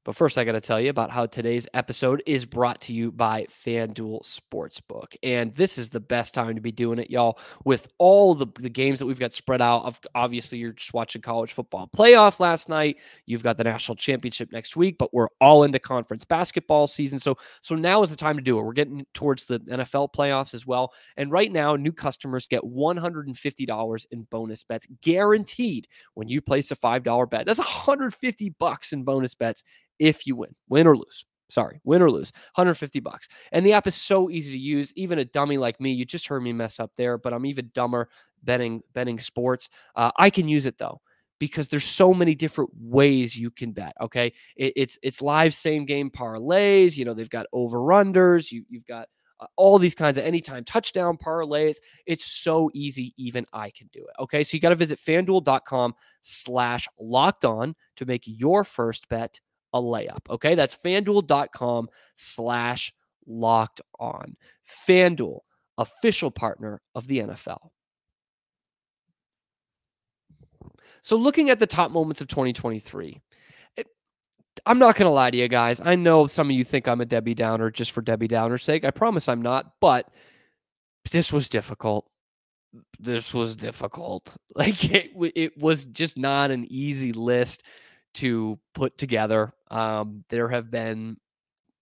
But 0.05 0.15
first, 0.15 0.37
I 0.37 0.45
got 0.45 0.53
to 0.53 0.61
tell 0.61 0.79
you 0.79 0.89
about 0.89 1.11
how 1.11 1.25
today's 1.25 1.67
episode 1.73 2.23
is 2.25 2.45
brought 2.45 2.79
to 2.81 2.93
you 2.93 3.11
by 3.11 3.45
FanDuel 3.45 4.23
Sportsbook. 4.23 5.15
And 5.23 5.53
this 5.55 5.77
is 5.77 5.89
the 5.89 5.99
best 5.99 6.33
time 6.33 6.55
to 6.55 6.61
be 6.61 6.71
doing 6.71 6.99
it, 6.99 7.09
y'all. 7.09 7.37
With 7.65 7.89
all 7.97 8.33
the, 8.33 8.47
the 8.59 8.69
games 8.69 8.99
that 8.99 9.05
we've 9.05 9.19
got 9.19 9.33
spread 9.33 9.61
out, 9.61 9.99
obviously, 10.15 10.57
you're 10.57 10.71
just 10.71 10.93
watching 10.93 11.21
college 11.21 11.51
football 11.51 11.89
playoff 11.95 12.39
last 12.39 12.69
night. 12.69 12.97
You've 13.25 13.43
got 13.43 13.57
the 13.57 13.65
national 13.65 13.97
championship 13.97 14.53
next 14.53 14.77
week, 14.77 14.97
but 14.97 15.13
we're 15.13 15.27
all 15.41 15.63
into 15.63 15.79
conference 15.79 16.23
basketball 16.23 16.87
season. 16.87 17.19
So, 17.19 17.35
so 17.59 17.75
now 17.75 18.01
is 18.01 18.09
the 18.09 18.15
time 18.15 18.37
to 18.37 18.41
do 18.41 18.57
it. 18.57 18.63
We're 18.63 18.71
getting 18.71 19.05
towards 19.13 19.47
the 19.47 19.59
NFL 19.59 20.13
playoffs 20.13 20.53
as 20.53 20.65
well. 20.65 20.93
And 21.17 21.29
right 21.29 21.51
now, 21.51 21.75
new 21.75 21.91
customers 21.91 22.47
get 22.47 22.63
$150 22.63 24.05
in 24.11 24.23
bonus 24.31 24.63
bets 24.63 24.87
guaranteed 25.01 25.89
when 26.13 26.29
you 26.29 26.41
place 26.41 26.71
a 26.71 26.75
$5 26.75 27.29
bet. 27.29 27.45
That's 27.45 27.59
150 27.59 28.49
bucks 28.59 28.93
in 28.93 29.03
bonus 29.03 29.35
bets 29.35 29.63
if 29.99 30.25
you 30.25 30.35
win, 30.35 30.55
win 30.69 30.87
or 30.87 30.95
lose. 30.95 31.25
Sorry, 31.49 31.81
win 31.83 32.03
or 32.03 32.11
lose, 32.11 32.31
150 32.53 32.99
bucks. 32.99 33.27
And 33.51 33.65
the 33.65 33.73
app 33.73 33.87
is 33.87 33.95
so 33.95 34.29
easy 34.29 34.53
to 34.53 34.59
use. 34.59 34.93
Even 34.95 35.17
a 35.17 35.25
dummy 35.25 35.57
like 35.57 35.81
me, 35.81 35.91
you 35.91 36.05
just 36.05 36.27
heard 36.27 36.43
me 36.43 36.53
mess 36.53 36.79
up 36.79 36.91
there, 36.95 37.17
but 37.17 37.33
I'm 37.33 37.45
even 37.47 37.71
dumber 37.73 38.09
betting 38.43 38.81
betting 38.93 39.19
sports. 39.19 39.69
Uh, 39.95 40.11
I 40.17 40.29
can 40.29 40.47
use 40.47 40.67
it 40.67 40.77
though 40.77 41.01
because 41.39 41.69
there's 41.69 41.85
so 41.85 42.13
many 42.13 42.35
different 42.35 42.69
ways 42.79 43.39
you 43.39 43.49
can 43.49 43.71
bet. 43.71 43.93
Okay, 43.99 44.33
it, 44.55 44.73
it's 44.75 44.99
it's 45.01 45.21
live 45.21 45.53
same 45.53 45.85
game 45.85 46.11
parlays. 46.11 46.97
You 46.97 47.05
know 47.05 47.15
they've 47.15 47.29
got 47.29 47.47
over 47.51 47.79
unders. 47.79 48.51
You 48.51 48.63
you've 48.69 48.85
got 48.85 49.07
uh, 49.39 49.47
all 49.55 49.79
these 49.79 49.95
kinds 49.95 50.17
of 50.17 50.25
anytime 50.25 50.63
touchdown 50.63 51.17
parlays. 51.17 51.77
It's 52.05 52.25
so 52.25 52.69
easy, 52.73 53.13
even 53.17 53.45
I 53.53 53.71
can 53.71 53.89
do 53.91 54.01
it. 54.01 54.21
Okay, 54.21 54.43
so 54.43 54.55
you 54.55 54.61
got 54.61 54.69
to 54.69 54.75
visit 54.75 54.99
fanduel.com 54.99 55.95
slash 56.21 56.87
locked 56.99 57.45
on 57.45 57.75
to 57.95 58.05
make 58.05 58.23
your 58.25 58.63
first 58.63 59.07
bet 59.09 59.39
a 59.73 59.81
layup. 59.81 60.29
Okay. 60.29 60.55
That's 60.55 60.75
fanduel.com 60.75 61.89
slash 62.15 62.93
locked 63.27 63.81
on. 63.99 64.35
Fanduel, 64.87 65.41
official 65.77 66.31
partner 66.31 66.81
of 66.95 67.07
the 67.07 67.19
NFL. 67.19 67.69
So, 71.01 71.15
looking 71.15 71.49
at 71.49 71.59
the 71.59 71.67
top 71.67 71.91
moments 71.91 72.21
of 72.21 72.27
2023, 72.27 73.21
it, 73.77 73.87
I'm 74.65 74.79
not 74.79 74.95
going 74.95 75.05
to 75.05 75.13
lie 75.13 75.31
to 75.31 75.37
you 75.37 75.47
guys. 75.47 75.81
I 75.83 75.95
know 75.95 76.27
some 76.27 76.47
of 76.47 76.51
you 76.51 76.63
think 76.63 76.87
I'm 76.87 77.01
a 77.01 77.05
Debbie 77.05 77.35
Downer 77.35 77.71
just 77.71 77.91
for 77.91 78.01
Debbie 78.01 78.27
Downer's 78.27 78.63
sake. 78.63 78.83
I 78.83 78.91
promise 78.91 79.29
I'm 79.29 79.41
not, 79.41 79.73
but 79.79 80.09
this 81.11 81.31
was 81.31 81.47
difficult. 81.47 82.09
This 82.99 83.33
was 83.33 83.55
difficult. 83.55 84.35
Like 84.55 84.91
it, 84.91 85.11
it 85.35 85.57
was 85.57 85.85
just 85.85 86.17
not 86.17 86.51
an 86.51 86.67
easy 86.69 87.13
list 87.13 87.63
to 88.15 88.59
put 88.73 88.97
together. 88.97 89.53
Um, 89.69 90.23
there 90.29 90.47
have 90.49 90.71
been, 90.71 91.17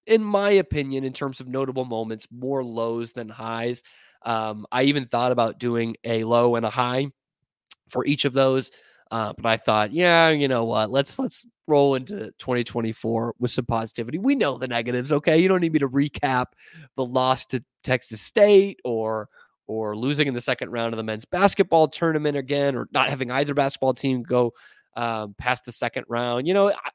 in 0.06 0.24
my 0.24 0.52
opinion, 0.52 1.04
in 1.04 1.14
terms 1.14 1.40
of 1.40 1.48
notable 1.48 1.86
moments, 1.86 2.28
more 2.32 2.64
lows 2.64 3.14
than 3.14 3.30
highs. 3.30 3.84
Um, 4.26 4.66
I 4.72 4.84
even 4.84 5.06
thought 5.06 5.32
about 5.32 5.60
doing 5.60 5.96
a 6.04 6.24
low 6.24 6.56
and 6.56 6.66
a 6.66 6.70
high 6.70 7.08
for 7.90 8.06
each 8.06 8.26
of 8.26 8.34
those. 8.34 8.72
Uh, 9.10 9.34
but 9.38 9.46
I 9.46 9.58
thought, 9.58 9.94
yeah, 9.94 10.30
you 10.30 10.48
know 10.48 10.66
what? 10.66 10.92
Let's 10.92 11.18
let's 11.18 11.46
roll 11.68 11.96
into 11.96 12.32
2024 12.40 13.36
with 13.40 13.52
some 13.52 13.66
positivity. 13.66 14.18
We 14.18 14.36
know 14.36 14.58
the 14.58 14.68
negatives, 14.68 15.12
okay? 15.12 15.38
You 15.38 15.48
don't 15.48 15.62
need 15.62 15.74
me 15.74 15.80
to 15.80 15.88
recap 15.88 16.48
the 16.96 17.06
loss 17.06 17.46
to 17.48 17.64
Texas 17.84 18.22
State 18.22 18.80
or 18.84 19.30
or 19.68 19.96
losing 19.96 20.28
in 20.28 20.34
the 20.34 20.42
second 20.42 20.72
round 20.72 20.94
of 20.94 20.98
the 20.98 21.04
men's 21.04 21.26
basketball 21.26 21.88
tournament 21.88 22.38
again, 22.38 22.76
or 22.76 22.88
not 22.92 23.10
having 23.10 23.32
either 23.32 23.54
basketball 23.54 23.94
team 23.94 24.24
go 24.24 24.54
um, 24.96 25.36
past 25.38 25.66
the 25.66 25.72
second 25.72 26.06
round. 26.10 26.48
You 26.48 26.54
know, 26.54 26.72
I, 26.72 26.90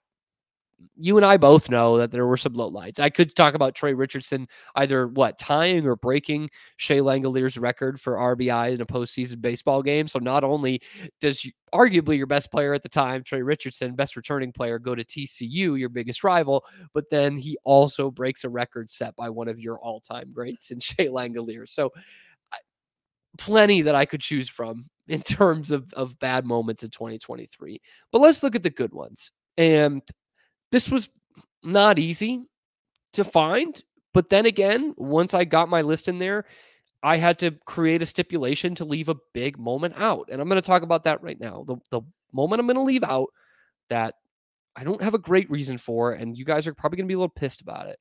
you 0.97 1.17
and 1.17 1.27
I 1.27 1.37
both 1.37 1.71
know 1.71 1.97
that 1.99 2.11
there 2.11 2.27
were 2.27 2.37
some 2.37 2.55
lowlights. 2.55 3.01
I 3.01 3.11
could 3.11 3.35
talk 3.35 3.55
about 3.55 3.75
Tre 3.75 3.93
Richardson 3.93 4.47
either 4.77 5.09
what 5.09 5.39
tying 5.39 5.87
or 5.87 5.97
breaking 5.97 6.51
Shea 6.77 6.99
Langeliers' 6.99 7.61
record 7.61 8.01
for 8.01 8.15
RBI 8.15 8.75
in 8.75 8.81
a 8.81 8.87
postseason 8.87 9.41
baseball 9.41 9.83
game. 9.83 10.07
So 10.07 10.19
not 10.19 10.45
only 10.45 10.81
does 11.21 11.45
you, 11.45 11.53
arguably 11.75 12.17
your 12.17 12.27
best 12.27 12.51
player 12.51 12.75
at 12.75 12.83
the 12.83 12.89
time, 12.89 13.23
Tre 13.23 13.43
Richardson, 13.43 13.95
best 13.95 14.17
returning 14.17 14.53
player, 14.53 14.79
go 14.79 14.95
to 14.95 15.05
TCU, 15.05 15.79
your 15.79 15.89
biggest 15.89 16.25
rival, 16.25 16.65
but 16.95 17.09
then 17.11 17.37
he 17.37 17.57
also 17.65 18.11
breaks 18.11 18.45
a 18.45 18.49
record 18.49 18.91
set 18.91 19.17
by 19.17 19.29
one 19.29 19.49
of 19.49 19.61
your 19.61 19.79
all-time 19.81 20.31
greats 20.33 20.71
in 20.71 20.81
Shea 20.81 21.09
Langeliers. 21.09 21.71
So 21.71 21.93
plenty 23.39 23.83
that 23.83 23.95
I 23.95 24.05
could 24.05 24.21
choose 24.21 24.49
from 24.49 24.89
in 25.09 25.21
terms 25.21 25.71
of, 25.71 25.93
of 25.95 26.19
bad 26.19 26.45
moments 26.45 26.83
in 26.83 26.91
2023. 26.91 27.81
But 28.11 28.21
let's 28.21 28.43
look 28.43 28.55
at 28.55 28.63
the 28.63 28.71
good 28.71 28.93
ones. 28.93 29.31
And 29.57 30.03
this 30.73 30.91
was 30.91 31.09
not 31.63 32.01
easy 32.01 32.45
to 33.13 33.23
find. 33.23 33.81
But 34.13 34.29
then 34.29 34.47
again, 34.47 34.95
once 34.97 35.33
I 35.33 35.45
got 35.45 35.69
my 35.69 35.83
list 35.83 36.09
in 36.09 36.19
there, 36.19 36.45
I 37.03 37.17
had 37.17 37.39
to 37.41 37.53
create 37.67 38.03
a 38.03 38.07
stipulation 38.07 38.75
to 38.77 38.85
leave 38.85 39.09
a 39.09 39.17
big 39.33 39.59
moment 39.59 39.95
out. 39.97 40.29
And 40.31 40.41
I'm 40.41 40.49
going 40.49 40.61
to 40.61 40.67
talk 40.67 40.83
about 40.83 41.05
that 41.05 41.23
right 41.23 41.39
now. 41.39 41.65
The, 41.67 41.77
the 41.91 42.03
moment 42.33 42.61
I'm 42.61 42.67
going 42.67 42.77
to 42.77 42.83
leave 42.83 43.05
out 43.05 43.29
that 43.89 44.15
I 44.77 44.85
don't 44.85 45.03
have 45.03 45.15
a 45.15 45.19
great 45.19 45.51
reason 45.51 45.79
for, 45.79 46.13
and 46.13 46.37
you 46.37 46.45
guys 46.45 46.67
are 46.67 46.75
probably 46.75 46.97
going 46.97 47.07
to 47.07 47.09
be 47.09 47.15
a 47.15 47.19
little 47.19 47.29
pissed 47.29 47.61
about 47.61 47.89
it, 47.89 47.99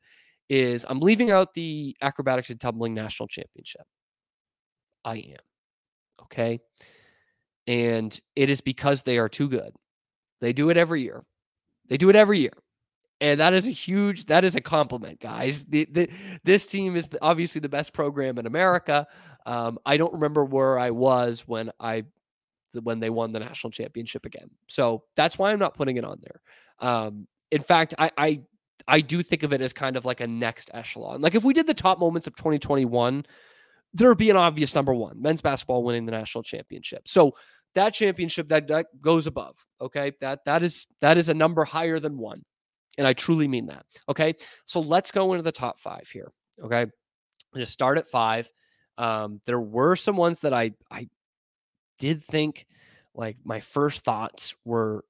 is 0.49 0.85
I'm 0.87 0.99
leaving 0.99 1.31
out 1.31 1.53
the 1.53 1.95
acrobatics 2.01 2.49
and 2.49 2.59
tumbling 2.59 2.93
national 2.93 3.27
championship. 3.27 3.83
I 5.03 5.15
am. 5.15 6.23
Okay. 6.23 6.59
And 7.67 8.17
it 8.35 8.49
is 8.49 8.61
because 8.61 9.03
they 9.03 9.17
are 9.17 9.29
too 9.29 9.49
good. 9.49 9.73
They 10.41 10.53
do 10.53 10.69
it 10.69 10.77
every 10.77 11.01
year. 11.01 11.23
They 11.91 11.97
do 11.97 12.09
it 12.09 12.15
every 12.15 12.39
year. 12.39 12.53
And 13.19 13.37
that 13.41 13.53
is 13.53 13.67
a 13.67 13.71
huge, 13.71 14.27
that 14.27 14.45
is 14.45 14.55
a 14.55 14.61
compliment, 14.61 15.19
guys. 15.19 15.65
The, 15.65 15.85
the, 15.91 16.09
this 16.45 16.65
team 16.65 16.95
is 16.95 17.09
obviously 17.21 17.59
the 17.59 17.67
best 17.67 17.93
program 17.93 18.39
in 18.39 18.45
America. 18.45 19.05
Um, 19.45 19.77
I 19.85 19.97
don't 19.97 20.13
remember 20.13 20.45
where 20.45 20.79
I 20.79 20.91
was 20.91 21.45
when 21.45 21.69
I 21.81 22.05
when 22.83 23.01
they 23.01 23.09
won 23.09 23.33
the 23.33 23.41
national 23.41 23.71
championship 23.71 24.25
again. 24.25 24.49
So 24.67 25.03
that's 25.17 25.37
why 25.37 25.51
I'm 25.51 25.59
not 25.59 25.75
putting 25.75 25.97
it 25.97 26.05
on 26.05 26.21
there. 26.21 26.41
Um, 26.79 27.27
in 27.51 27.61
fact, 27.61 27.93
I, 27.99 28.09
I 28.17 28.41
I 28.87 29.01
do 29.01 29.21
think 29.21 29.43
of 29.43 29.51
it 29.51 29.59
as 29.59 29.73
kind 29.73 29.97
of 29.97 30.05
like 30.05 30.21
a 30.21 30.27
next 30.27 30.71
echelon. 30.73 31.19
Like 31.19 31.35
if 31.35 31.43
we 31.43 31.53
did 31.53 31.67
the 31.67 31.73
top 31.73 31.99
moments 31.99 32.25
of 32.25 32.37
2021, 32.37 33.25
there 33.93 34.07
would 34.07 34.17
be 34.17 34.29
an 34.29 34.37
obvious 34.37 34.73
number 34.73 34.93
one 34.93 35.21
men's 35.21 35.41
basketball 35.41 35.83
winning 35.83 36.05
the 36.05 36.13
national 36.13 36.43
championship. 36.43 37.05
So 37.05 37.33
that 37.75 37.93
championship 37.93 38.49
that, 38.49 38.67
that 38.67 38.87
goes 39.01 39.27
above. 39.27 39.55
Okay. 39.79 40.11
That 40.21 40.45
that 40.45 40.63
is 40.63 40.87
that 40.99 41.17
is 41.17 41.29
a 41.29 41.33
number 41.33 41.63
higher 41.63 41.99
than 41.99 42.17
one. 42.17 42.43
And 42.97 43.07
I 43.07 43.13
truly 43.13 43.47
mean 43.47 43.67
that. 43.67 43.85
Okay. 44.09 44.35
So 44.65 44.79
let's 44.79 45.11
go 45.11 45.33
into 45.33 45.43
the 45.43 45.51
top 45.51 45.79
five 45.79 46.07
here. 46.07 46.31
Okay. 46.61 46.87
Just 47.55 47.73
start 47.73 47.97
at 47.97 48.07
five. 48.07 48.51
Um, 48.97 49.41
there 49.45 49.59
were 49.59 49.95
some 49.95 50.17
ones 50.17 50.41
that 50.41 50.53
I 50.53 50.71
I 50.89 51.07
did 51.99 52.23
think 52.23 52.65
like 53.13 53.37
my 53.43 53.59
first 53.59 54.03
thoughts 54.05 54.55
were 54.65 55.03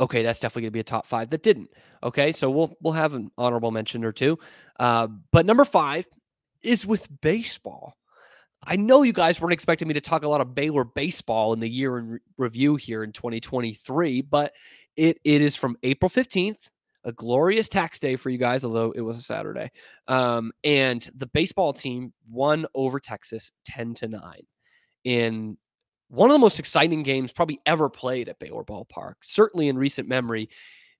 okay, 0.00 0.22
that's 0.22 0.40
definitely 0.40 0.62
going 0.62 0.70
to 0.70 0.74
be 0.74 0.80
a 0.80 0.84
top 0.84 1.06
five 1.06 1.28
that 1.30 1.42
didn't. 1.42 1.70
Okay, 2.02 2.32
so 2.32 2.50
we'll 2.50 2.74
we'll 2.80 2.94
have 2.94 3.14
an 3.14 3.30
honorable 3.36 3.70
mention 3.70 4.04
or 4.04 4.12
two. 4.12 4.38
Uh, 4.78 5.08
but 5.30 5.46
number 5.46 5.64
five 5.64 6.06
is 6.62 6.86
with 6.86 7.08
baseball. 7.20 7.94
I 8.62 8.76
know 8.76 9.02
you 9.02 9.12
guys 9.12 9.40
weren't 9.40 9.54
expecting 9.54 9.88
me 9.88 9.94
to 9.94 10.00
talk 10.00 10.22
a 10.22 10.28
lot 10.28 10.40
of 10.40 10.54
Baylor 10.54 10.84
baseball 10.84 11.52
in 11.52 11.60
the 11.60 11.68
year 11.68 11.98
in 11.98 12.08
re- 12.10 12.18
review 12.36 12.76
here 12.76 13.02
in 13.02 13.12
2023, 13.12 14.22
but 14.22 14.52
it 14.96 15.18
it 15.24 15.40
is 15.40 15.56
from 15.56 15.76
April 15.82 16.10
15th, 16.10 16.68
a 17.04 17.12
glorious 17.12 17.68
tax 17.68 17.98
day 17.98 18.16
for 18.16 18.28
you 18.28 18.38
guys, 18.38 18.64
although 18.64 18.92
it 18.92 19.00
was 19.00 19.16
a 19.16 19.22
Saturday. 19.22 19.70
Um, 20.08 20.52
and 20.62 21.08
the 21.14 21.26
baseball 21.26 21.72
team 21.72 22.12
won 22.28 22.66
over 22.74 23.00
Texas 23.00 23.52
10 23.64 23.94
to 23.94 24.08
9 24.08 24.20
in 25.04 25.56
one 26.08 26.28
of 26.28 26.34
the 26.34 26.40
most 26.40 26.58
exciting 26.58 27.02
games 27.02 27.32
probably 27.32 27.60
ever 27.66 27.88
played 27.88 28.28
at 28.28 28.38
Baylor 28.38 28.64
Ballpark, 28.64 29.14
certainly 29.22 29.68
in 29.68 29.78
recent 29.78 30.08
memory, 30.08 30.50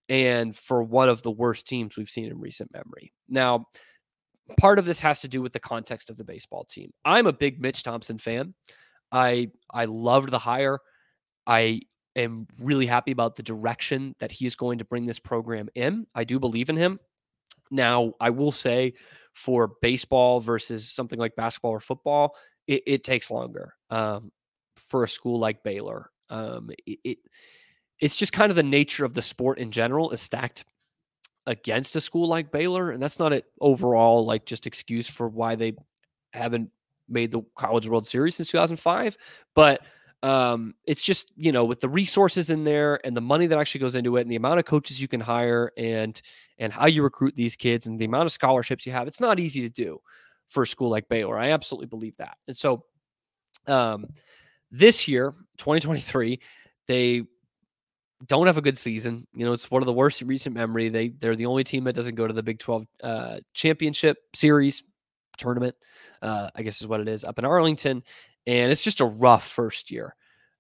and 0.09 0.57
for 0.57 0.83
one 0.83 1.09
of 1.09 1.23
the 1.23 1.31
worst 1.31 1.67
teams 1.67 1.97
we've 1.97 2.09
seen 2.09 2.27
in 2.27 2.41
recent 2.41 2.73
memory. 2.73 3.13
Now, 3.29 3.67
part 4.59 4.79
of 4.79 4.85
this 4.85 5.01
has 5.01 5.21
to 5.23 5.29
do 5.29 5.43
with 5.43 5.53
the 5.53 5.61
context 5.61 6.11
of 6.11 6.17
the 6.17 6.25
baseball 6.25 6.65
team. 6.65 6.93
I'm 7.05 7.27
a 7.27 7.33
big 7.33 7.61
Mitch 7.61 7.83
Thompson 7.83 8.19
fan. 8.19 8.55
I 9.13 9.51
I 9.73 9.87
loved 9.87 10.31
the 10.31 10.39
hire. 10.39 10.79
I 11.47 11.81
am 12.17 12.47
really 12.61 12.87
happy 12.87 13.13
about 13.13 13.37
the 13.37 13.43
direction 13.43 14.15
that 14.19 14.33
he 14.33 14.47
is 14.47 14.57
going 14.57 14.79
to 14.79 14.85
bring 14.85 15.07
this 15.07 15.19
program 15.19 15.69
in. 15.75 16.07
I 16.15 16.25
do 16.25 16.39
believe 16.39 16.71
in 16.71 16.77
him. 16.77 16.99
Now, 17.71 18.15
I 18.21 18.31
will 18.31 18.53
say 18.53 18.95
for 19.33 19.73
baseball 19.81 20.41
versus 20.41 20.91
something 20.91 21.19
like 21.19 21.37
basketball 21.37 21.71
or 21.71 21.81
football, 21.81 22.37
it, 22.67 22.83
it 22.87 23.05
takes 23.05 23.31
longer 23.31 23.75
um, 23.91 24.33
for 24.77 25.05
a 25.05 25.09
school 25.09 25.39
like 25.39 25.63
Baylor. 25.63 26.11
Um, 26.31 26.71
it, 26.87 26.99
it 27.05 27.19
it's 28.01 28.17
just 28.17 28.33
kind 28.33 28.51
of 28.51 28.57
the 28.57 28.63
nature 28.63 29.05
of 29.05 29.15
the 29.15 29.23
sport 29.23 29.59
in 29.59 29.71
general 29.71 30.11
is 30.11 30.21
stacked 30.21 30.65
against 31.47 31.97
a 31.97 32.01
school 32.01 32.29
like 32.29 32.51
Baylor, 32.51 32.91
and 32.91 33.03
that's 33.03 33.19
not 33.19 33.33
an 33.33 33.43
overall 33.61 34.25
like 34.25 34.47
just 34.47 34.67
excuse 34.67 35.09
for 35.09 35.29
why 35.29 35.55
they 35.55 35.75
haven't 36.33 36.71
made 37.09 37.33
the 37.33 37.43
College 37.57 37.89
World 37.89 38.07
Series 38.07 38.37
since 38.37 38.49
2005, 38.51 39.17
but 39.55 39.81
um, 40.23 40.75
it's 40.85 41.03
just 41.03 41.33
you 41.37 41.51
know 41.51 41.65
with 41.65 41.81
the 41.81 41.89
resources 41.89 42.51
in 42.51 42.65
there 42.65 43.01
and 43.07 43.17
the 43.17 43.23
money 43.23 43.47
that 43.47 43.59
actually 43.59 43.81
goes 43.81 43.95
into 43.95 44.17
it 44.17 44.23
and 44.23 44.31
the 44.31 44.37
amount 44.37 44.59
of 44.59 44.67
coaches 44.67 45.01
you 45.01 45.09
can 45.09 45.21
hire 45.21 45.73
and 45.79 46.21
and 46.59 46.73
how 46.73 46.87
you 46.87 47.03
recruit 47.03 47.35
these 47.35 47.57
kids 47.57 47.87
and 47.87 47.99
the 47.99 48.05
amount 48.05 48.27
of 48.27 48.33
scholarships 48.33 48.85
you 48.85 48.93
have 48.93 49.07
it's 49.07 49.21
not 49.21 49.41
easy 49.41 49.63
to 49.63 49.71
do 49.71 49.99
for 50.49 50.65
a 50.65 50.67
school 50.67 50.91
like 50.91 51.09
baylor. 51.09 51.39
I 51.39 51.53
absolutely 51.53 51.87
believe 51.87 52.17
that. 52.19 52.37
And 52.47 52.57
so 52.57 52.85
um, 53.67 54.07
this 54.71 55.09
year 55.09 55.33
2023 55.57 56.39
they 56.87 57.23
don't 58.27 58.47
have 58.47 58.59
a 58.59 58.63
good 58.63 58.77
season 58.77 59.27
you 59.35 59.45
know 59.45 59.53
it's 59.53 59.71
one 59.71 59.83
of 59.83 59.87
the 59.87 59.93
worst 59.93 60.21
recent 60.23 60.55
memory 60.55 60.89
they 60.89 61.09
they're 61.09 61.37
the 61.37 61.47
only 61.47 61.65
team 61.65 61.85
that 61.85 61.95
doesn't 61.95 62.17
go 62.17 62.27
to 62.27 62.35
the 62.35 62.43
big 62.43 62.59
12 62.59 62.87
uh, 63.03 63.37
championship 63.55 64.19
series 64.35 64.83
tournament 65.39 65.75
uh, 66.23 66.49
i 66.55 66.63
guess 66.63 66.81
is 66.81 66.87
what 66.87 67.01
it 67.01 67.09
is 67.09 67.25
up 67.25 67.39
in 67.39 67.45
arlington 67.45 68.03
and 68.47 68.73
it's 68.73 68.85
just 68.85 69.01
a 69.01 69.05
rough 69.05 69.47
first 69.47 69.91
year 69.91 70.15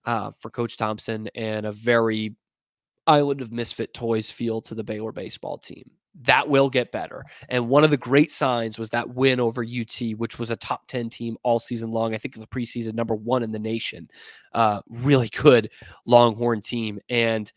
uh, 0.04 0.30
for 0.38 0.50
Coach 0.50 0.76
Thompson 0.76 1.28
and 1.34 1.66
a 1.66 1.72
very 1.72 2.36
island 3.06 3.40
of 3.40 3.52
misfit 3.52 3.92
toys 3.94 4.30
feel 4.30 4.60
to 4.62 4.74
the 4.74 4.84
Baylor 4.84 5.12
baseball 5.12 5.58
team. 5.58 5.90
That 6.22 6.48
will 6.48 6.68
get 6.68 6.92
better. 6.92 7.24
And 7.48 7.68
one 7.68 7.84
of 7.84 7.90
the 7.90 7.96
great 7.96 8.30
signs 8.30 8.78
was 8.78 8.90
that 8.90 9.14
win 9.14 9.40
over 9.40 9.64
UT, 9.64 10.00
which 10.16 10.38
was 10.38 10.50
a 10.50 10.56
top 10.56 10.86
10 10.88 11.08
team 11.08 11.36
all 11.42 11.58
season 11.58 11.90
long. 11.90 12.14
I 12.14 12.18
think 12.18 12.34
the 12.34 12.46
preseason 12.46 12.94
number 12.94 13.14
one 13.14 13.42
in 13.42 13.52
the 13.52 13.58
nation. 13.58 14.08
Uh, 14.52 14.80
really 14.88 15.28
good 15.28 15.70
Longhorn 16.06 16.60
team. 16.60 16.98
And 17.08 17.50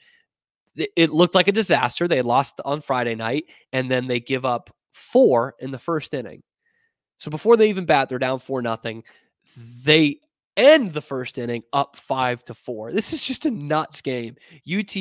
it 0.76 1.12
looked 1.12 1.36
like 1.36 1.48
a 1.48 1.52
disaster. 1.52 2.08
They 2.08 2.22
lost 2.22 2.60
on 2.66 2.82
Friday 2.82 3.16
night, 3.16 3.46
and 3.72 3.90
then 3.92 4.08
they 4.08 4.20
give 4.20 4.46
up 4.46 4.70
four 4.92 5.56
in 5.60 5.72
the 5.72 5.80
first 5.80 6.14
inning. 6.14 6.42
So 7.18 7.30
before 7.30 7.58
they 7.58 7.70
even 7.70 7.86
bat, 7.86 8.10
they're 8.10 8.20
down 8.20 8.40
four 8.40 8.62
nothing. 8.62 9.04
They 9.84 10.20
end 10.58 10.94
the 10.94 11.02
first 11.02 11.38
inning 11.38 11.64
up 11.74 11.96
five 11.96 12.44
to 12.46 12.54
four. 12.54 12.92
This 12.92 13.14
is 13.14 13.24
just 13.24 13.46
a 13.46 13.52
nuts 13.52 14.02
game. 14.02 14.36
UT 14.68 14.96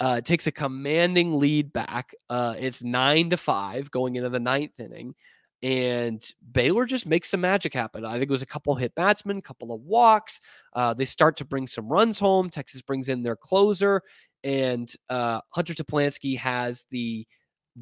uh, 0.00 0.20
takes 0.20 0.46
a 0.46 0.52
commanding 0.52 1.38
lead 1.38 1.72
back. 1.72 2.14
Uh, 2.30 2.54
it's 2.58 2.82
nine 2.82 3.30
to 3.30 3.36
five 3.36 3.90
going 3.90 4.16
into 4.16 4.28
the 4.28 4.40
ninth 4.40 4.78
inning. 4.78 5.14
And 5.60 6.24
Baylor 6.52 6.84
just 6.84 7.06
makes 7.06 7.30
some 7.30 7.40
magic 7.40 7.74
happen. 7.74 8.04
I 8.04 8.12
think 8.12 8.24
it 8.24 8.30
was 8.30 8.42
a 8.42 8.46
couple 8.46 8.74
hit 8.76 8.94
batsmen, 8.94 9.42
couple 9.42 9.72
of 9.72 9.80
walks. 9.80 10.40
Uh, 10.72 10.94
they 10.94 11.04
start 11.04 11.36
to 11.38 11.44
bring 11.44 11.66
some 11.66 11.88
runs 11.88 12.18
home. 12.18 12.48
Texas 12.48 12.80
brings 12.80 13.08
in 13.08 13.24
their 13.24 13.34
closer, 13.34 14.02
and 14.44 14.92
uh, 15.10 15.40
Hunter 15.50 15.74
Teplansky 15.74 16.38
has 16.38 16.86
the 16.90 17.26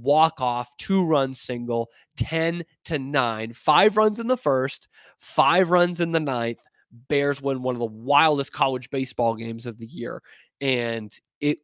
walk 0.03 0.41
off 0.41 0.77
two 0.77 1.05
run 1.05 1.35
single 1.35 1.89
10 2.19 2.63
to 2.85 2.99
9 2.99 3.53
five 3.55 3.97
runs 3.97 4.21
in 4.21 4.27
the 4.27 4.37
first 4.37 4.89
five 5.19 5.71
runs 5.71 6.03
in 6.03 6.13
the 6.13 6.21
ninth 6.21 6.61
bears 7.09 7.41
win 7.41 7.63
one 7.63 7.75
of 7.75 7.79
the 7.79 7.87
wildest 7.87 8.53
college 8.53 8.91
baseball 8.91 9.35
games 9.35 9.67
of 9.67 9.79
the 9.79 9.87
year 9.87 10.21
and 10.61 11.19
it 11.41 11.61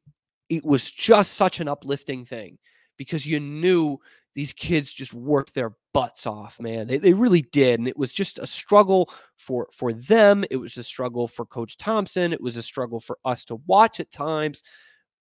it 0.53 0.65
was 0.65 0.91
just 0.91 1.35
such 1.35 1.61
an 1.61 1.69
uplifting 1.69 2.25
thing 2.25 2.59
because 2.99 3.27
you 3.27 3.41
knew 3.41 3.99
these 4.35 4.53
kids 4.53 4.93
just 4.93 5.15
worked 5.15 5.55
their 5.55 5.73
butts 5.95 6.27
off 6.27 6.61
man 6.61 6.87
they, 6.87 6.99
they 6.99 7.13
really 7.13 7.43
did 7.43 7.79
and 7.79 7.89
it 7.89 7.97
was 7.97 8.13
just 8.13 8.39
a 8.39 8.47
struggle 8.47 9.11
for 9.37 9.69
for 9.73 9.93
them 9.93 10.45
it 10.51 10.57
was 10.57 10.77
a 10.77 10.83
struggle 10.83 11.27
for 11.27 11.45
coach 11.45 11.77
thompson 11.77 12.33
it 12.33 12.41
was 12.41 12.57
a 12.57 12.63
struggle 12.63 13.01
for 13.01 13.19
us 13.25 13.45
to 13.45 13.57
watch 13.67 14.01
at 14.01 14.11
times 14.11 14.63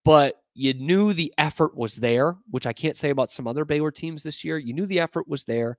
but 0.03 0.35
you 0.53 0.73
knew 0.73 1.13
the 1.13 1.33
effort 1.37 1.75
was 1.75 1.95
there, 1.95 2.35
which 2.49 2.65
I 2.67 2.73
can't 2.73 2.95
say 2.95 3.09
about 3.09 3.29
some 3.29 3.47
other 3.47 3.65
Baylor 3.65 3.91
teams 3.91 4.23
this 4.23 4.43
year. 4.43 4.57
You 4.57 4.73
knew 4.73 4.85
the 4.85 4.99
effort 4.99 5.27
was 5.27 5.45
there 5.45 5.77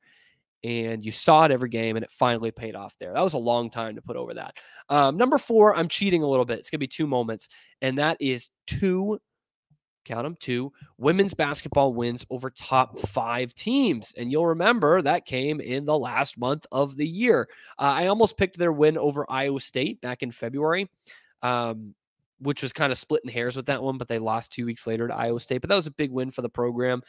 and 0.65 1.05
you 1.05 1.11
saw 1.11 1.45
it 1.45 1.51
every 1.51 1.69
game 1.69 1.97
and 1.97 2.05
it 2.05 2.11
finally 2.11 2.53
paid 2.53 2.77
off 2.77 2.97
there. 2.99 3.13
That 3.13 3.23
was 3.23 3.35
a 3.35 3.39
long 3.39 3.69
time 3.69 3.97
to 3.97 4.03
put 4.03 4.17
over 4.17 4.35
that. 4.35 4.57
Um, 4.89 5.17
number 5.17 5.39
four, 5.39 5.75
I'm 5.75 5.89
cheating 5.89 6.23
a 6.23 6.29
little 6.29 6.45
bit. 6.45 6.59
It's 6.59 6.71
going 6.71 6.79
to 6.79 6.83
be 6.83 6.89
two 6.89 7.07
moments, 7.07 7.49
and 7.81 7.99
that 7.99 8.17
is 8.21 8.51
two, 8.67 9.19
count 10.05 10.25
them, 10.25 10.37
two 10.39 10.73
women's 10.99 11.35
basketball 11.35 11.95
wins 11.95 12.27
over 12.31 12.51
top 12.51 12.99
five 13.01 13.55
teams. 13.55 14.15
And 14.17 14.31
you'll 14.31 14.47
remember 14.47 15.03
that 15.03 15.25
came 15.25 15.61
in 15.61 15.85
the 15.85 15.99
last 15.99 16.39
month 16.39 16.67
of 16.73 16.97
the 16.97 17.07
year. 17.07 17.49
Uh, 17.79 17.93
I 17.95 18.07
almost 18.07 18.37
picked 18.37 18.59
their 18.59 18.73
win 18.73 18.99
over 18.99 19.27
Iowa 19.29 19.61
State 19.61 20.01
back 20.01 20.23
in 20.23 20.31
February. 20.31 20.91
Um, 21.43 21.95
which 22.43 22.63
was 22.63 22.73
kind 22.73 22.91
of 22.91 22.99
splitting 22.99 23.31
hairs 23.31 23.55
with 23.55 23.67
that 23.67 23.81
one, 23.83 23.97
but 23.97 24.09
they 24.09 24.19
lost 24.19 24.53
two 24.53 24.67
weeks 24.67 24.85
later 24.87 25.07
to 25.07 25.15
Iowa 25.15 25.39
State. 25.39 25.61
But 25.61 25.71
that 25.71 25.77
was 25.77 25.87
a 25.87 25.93
big 25.93 26.11
win 26.11 26.33
for 26.33 26.43
the 26.43 26.49
program 26.49 27.01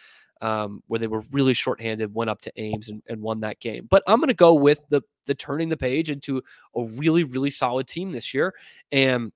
um, 0.41 0.83
where 0.87 0.99
they 0.99 1.07
were 1.07 1.23
really 1.31 1.53
shorthanded, 1.53 2.13
went 2.13 2.29
up 2.29 2.41
to 2.41 2.51
Ames 2.57 2.89
and, 2.89 3.01
and 3.07 3.21
won 3.21 3.39
that 3.41 3.59
game. 3.59 3.87
But 3.89 4.03
I'm 4.05 4.19
going 4.19 4.27
to 4.27 4.35
go 4.35 4.53
with 4.53 4.83
the 4.89 5.01
the 5.25 5.33
turning 5.33 5.69
the 5.69 5.77
page 5.77 6.11
into 6.11 6.41
a 6.75 6.83
really, 6.97 7.23
really 7.23 7.49
solid 7.49 7.87
team 7.87 8.11
this 8.11 8.33
year 8.33 8.53
and 8.91 9.31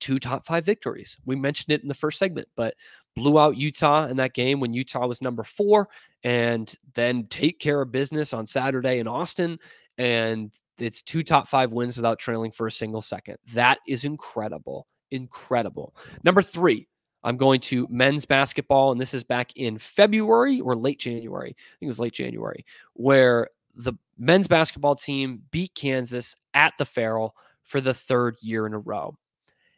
two 0.00 0.18
top 0.18 0.46
five 0.46 0.64
victories. 0.64 1.16
We 1.24 1.36
mentioned 1.36 1.72
it 1.72 1.82
in 1.82 1.88
the 1.88 1.94
first 1.94 2.18
segment, 2.18 2.48
but 2.56 2.74
blew 3.14 3.38
out 3.38 3.56
Utah 3.56 4.06
in 4.06 4.16
that 4.16 4.34
game 4.34 4.60
when 4.60 4.72
Utah 4.72 5.06
was 5.06 5.22
number 5.22 5.44
four, 5.44 5.88
and 6.22 6.74
then 6.94 7.26
take 7.28 7.58
care 7.58 7.80
of 7.80 7.92
business 7.92 8.32
on 8.32 8.46
Saturday 8.46 8.98
in 8.98 9.08
Austin. 9.08 9.58
And 9.98 10.52
it's 10.78 11.02
two 11.02 11.22
top 11.22 11.46
five 11.46 11.72
wins 11.72 11.96
without 11.96 12.18
trailing 12.18 12.50
for 12.50 12.66
a 12.66 12.72
single 12.72 13.02
second. 13.02 13.36
That 13.52 13.78
is 13.86 14.04
incredible 14.04 14.86
incredible. 15.14 15.94
Number 16.24 16.42
three, 16.42 16.88
I'm 17.22 17.36
going 17.36 17.60
to 17.60 17.86
men's 17.88 18.26
basketball, 18.26 18.92
and 18.92 19.00
this 19.00 19.14
is 19.14 19.24
back 19.24 19.56
in 19.56 19.78
February 19.78 20.60
or 20.60 20.76
late 20.76 20.98
January. 20.98 21.50
I 21.50 21.78
think 21.78 21.82
it 21.82 21.86
was 21.86 22.00
late 22.00 22.12
January, 22.12 22.64
where 22.92 23.48
the 23.74 23.94
men's 24.18 24.46
basketball 24.46 24.94
team 24.94 25.42
beat 25.50 25.74
Kansas 25.74 26.34
at 26.52 26.74
the 26.78 26.84
Ferrell 26.84 27.34
for 27.62 27.80
the 27.80 27.94
third 27.94 28.36
year 28.42 28.66
in 28.66 28.74
a 28.74 28.78
row. 28.78 29.16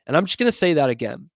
And 0.06 0.16
I'm 0.16 0.26
just 0.26 0.38
going 0.38 0.48
to 0.48 0.52
say 0.56 0.74
that 0.74 0.90
again. 0.90 1.28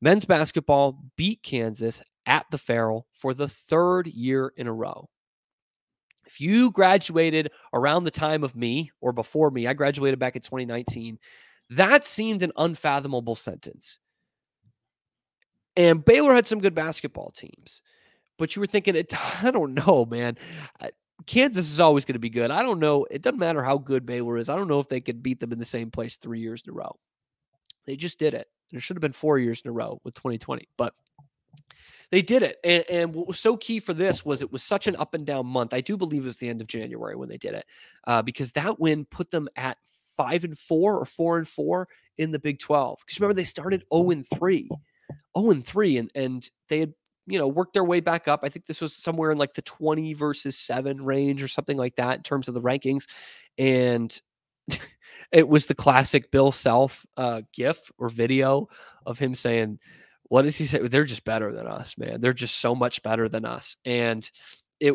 Men's 0.00 0.24
basketball 0.24 1.02
beat 1.16 1.42
Kansas 1.42 2.02
at 2.26 2.46
the 2.50 2.58
Ferrell 2.58 3.06
for 3.12 3.34
the 3.34 3.48
third 3.48 4.06
year 4.08 4.52
in 4.56 4.66
a 4.66 4.72
row. 4.72 5.08
If 6.26 6.40
you 6.40 6.72
graduated 6.72 7.52
around 7.72 8.04
the 8.04 8.10
time 8.10 8.42
of 8.42 8.56
me 8.56 8.90
or 9.00 9.12
before 9.12 9.50
me, 9.50 9.66
I 9.66 9.74
graduated 9.74 10.18
back 10.18 10.34
in 10.34 10.42
2019. 10.42 11.18
That 11.70 12.04
seemed 12.04 12.42
an 12.42 12.52
unfathomable 12.56 13.36
sentence. 13.36 14.00
And 15.76 16.04
Baylor 16.04 16.34
had 16.34 16.46
some 16.46 16.60
good 16.60 16.74
basketball 16.74 17.30
teams, 17.30 17.82
but 18.38 18.56
you 18.56 18.60
were 18.60 18.66
thinking, 18.66 18.96
I 19.42 19.50
don't 19.50 19.74
know, 19.74 20.06
man. 20.06 20.36
Kansas 21.26 21.70
is 21.70 21.80
always 21.80 22.04
going 22.04 22.14
to 22.14 22.18
be 22.20 22.30
good. 22.30 22.50
I 22.50 22.62
don't 22.62 22.78
know. 22.78 23.06
It 23.10 23.22
doesn't 23.22 23.38
matter 23.38 23.62
how 23.62 23.78
good 23.78 24.04
Baylor 24.04 24.36
is. 24.36 24.48
I 24.48 24.56
don't 24.56 24.68
know 24.68 24.80
if 24.80 24.88
they 24.88 25.00
could 25.00 25.22
beat 25.22 25.40
them 25.40 25.52
in 25.52 25.58
the 25.58 25.64
same 25.64 25.90
place 25.90 26.16
three 26.16 26.40
years 26.40 26.62
in 26.66 26.72
a 26.72 26.74
row. 26.74 26.96
They 27.86 27.96
just 27.96 28.18
did 28.18 28.34
it. 28.34 28.48
There 28.70 28.80
should 28.80 28.96
have 28.96 29.02
been 29.02 29.12
four 29.12 29.38
years 29.38 29.62
in 29.64 29.68
a 29.68 29.72
row 29.72 30.00
with 30.04 30.14
2020, 30.14 30.68
but 30.76 30.94
they 32.10 32.22
did 32.22 32.42
it. 32.42 32.58
And, 32.64 32.84
and, 32.90 33.14
what 33.14 33.26
was 33.26 33.38
so 33.38 33.56
key 33.56 33.78
for 33.78 33.92
this 33.92 34.24
was 34.24 34.42
it 34.42 34.52
was 34.52 34.62
such 34.62 34.86
an 34.86 34.96
up 34.96 35.14
and 35.14 35.24
down 35.24 35.46
month. 35.46 35.74
I 35.74 35.80
do 35.80 35.96
believe 35.96 36.22
it 36.22 36.26
was 36.26 36.38
the 36.38 36.48
end 36.48 36.60
of 36.60 36.66
January 36.66 37.16
when 37.16 37.28
they 37.28 37.38
did 37.38 37.54
it, 37.54 37.66
uh, 38.06 38.22
because 38.22 38.52
that 38.52 38.78
win 38.78 39.04
put 39.04 39.30
them 39.30 39.48
at 39.56 39.78
five 40.16 40.44
and 40.44 40.56
four 40.58 40.98
or 40.98 41.04
four 41.04 41.38
and 41.38 41.46
four 41.46 41.88
in 42.18 42.32
the 42.32 42.38
Big 42.38 42.58
12. 42.58 43.00
Because 43.00 43.20
remember, 43.20 43.34
they 43.34 43.44
started 43.44 43.84
0 43.92 44.10
and 44.10 44.26
3, 44.26 44.68
0 45.38 45.50
and 45.50 45.64
3, 45.64 45.96
and, 45.98 46.10
and 46.14 46.50
they 46.68 46.80
had, 46.80 46.94
you 47.26 47.38
know, 47.38 47.48
worked 47.48 47.74
their 47.74 47.84
way 47.84 48.00
back 48.00 48.28
up. 48.28 48.40
I 48.42 48.48
think 48.48 48.66
this 48.66 48.80
was 48.80 48.94
somewhere 48.94 49.30
in 49.30 49.38
like 49.38 49.54
the 49.54 49.62
20 49.62 50.14
versus 50.14 50.56
seven 50.56 51.04
range 51.04 51.42
or 51.42 51.48
something 51.48 51.76
like 51.76 51.96
that 51.96 52.18
in 52.18 52.22
terms 52.22 52.48
of 52.48 52.54
the 52.54 52.62
rankings. 52.62 53.06
And 53.58 54.18
it 55.32 55.48
was 55.48 55.66
the 55.66 55.74
classic 55.74 56.30
Bill 56.30 56.52
Self 56.52 57.04
uh, 57.16 57.42
gif 57.52 57.90
or 57.98 58.08
video 58.08 58.68
of 59.04 59.18
him 59.18 59.34
saying, 59.34 59.78
what 60.24 60.42
does 60.42 60.56
he 60.56 60.66
say? 60.66 60.80
They're 60.80 61.04
just 61.04 61.24
better 61.24 61.52
than 61.52 61.66
us, 61.66 61.96
man. 61.98 62.20
They're 62.20 62.32
just 62.32 62.56
so 62.58 62.74
much 62.74 63.02
better 63.02 63.28
than 63.28 63.44
us. 63.44 63.76
And 63.84 64.28
it 64.80 64.94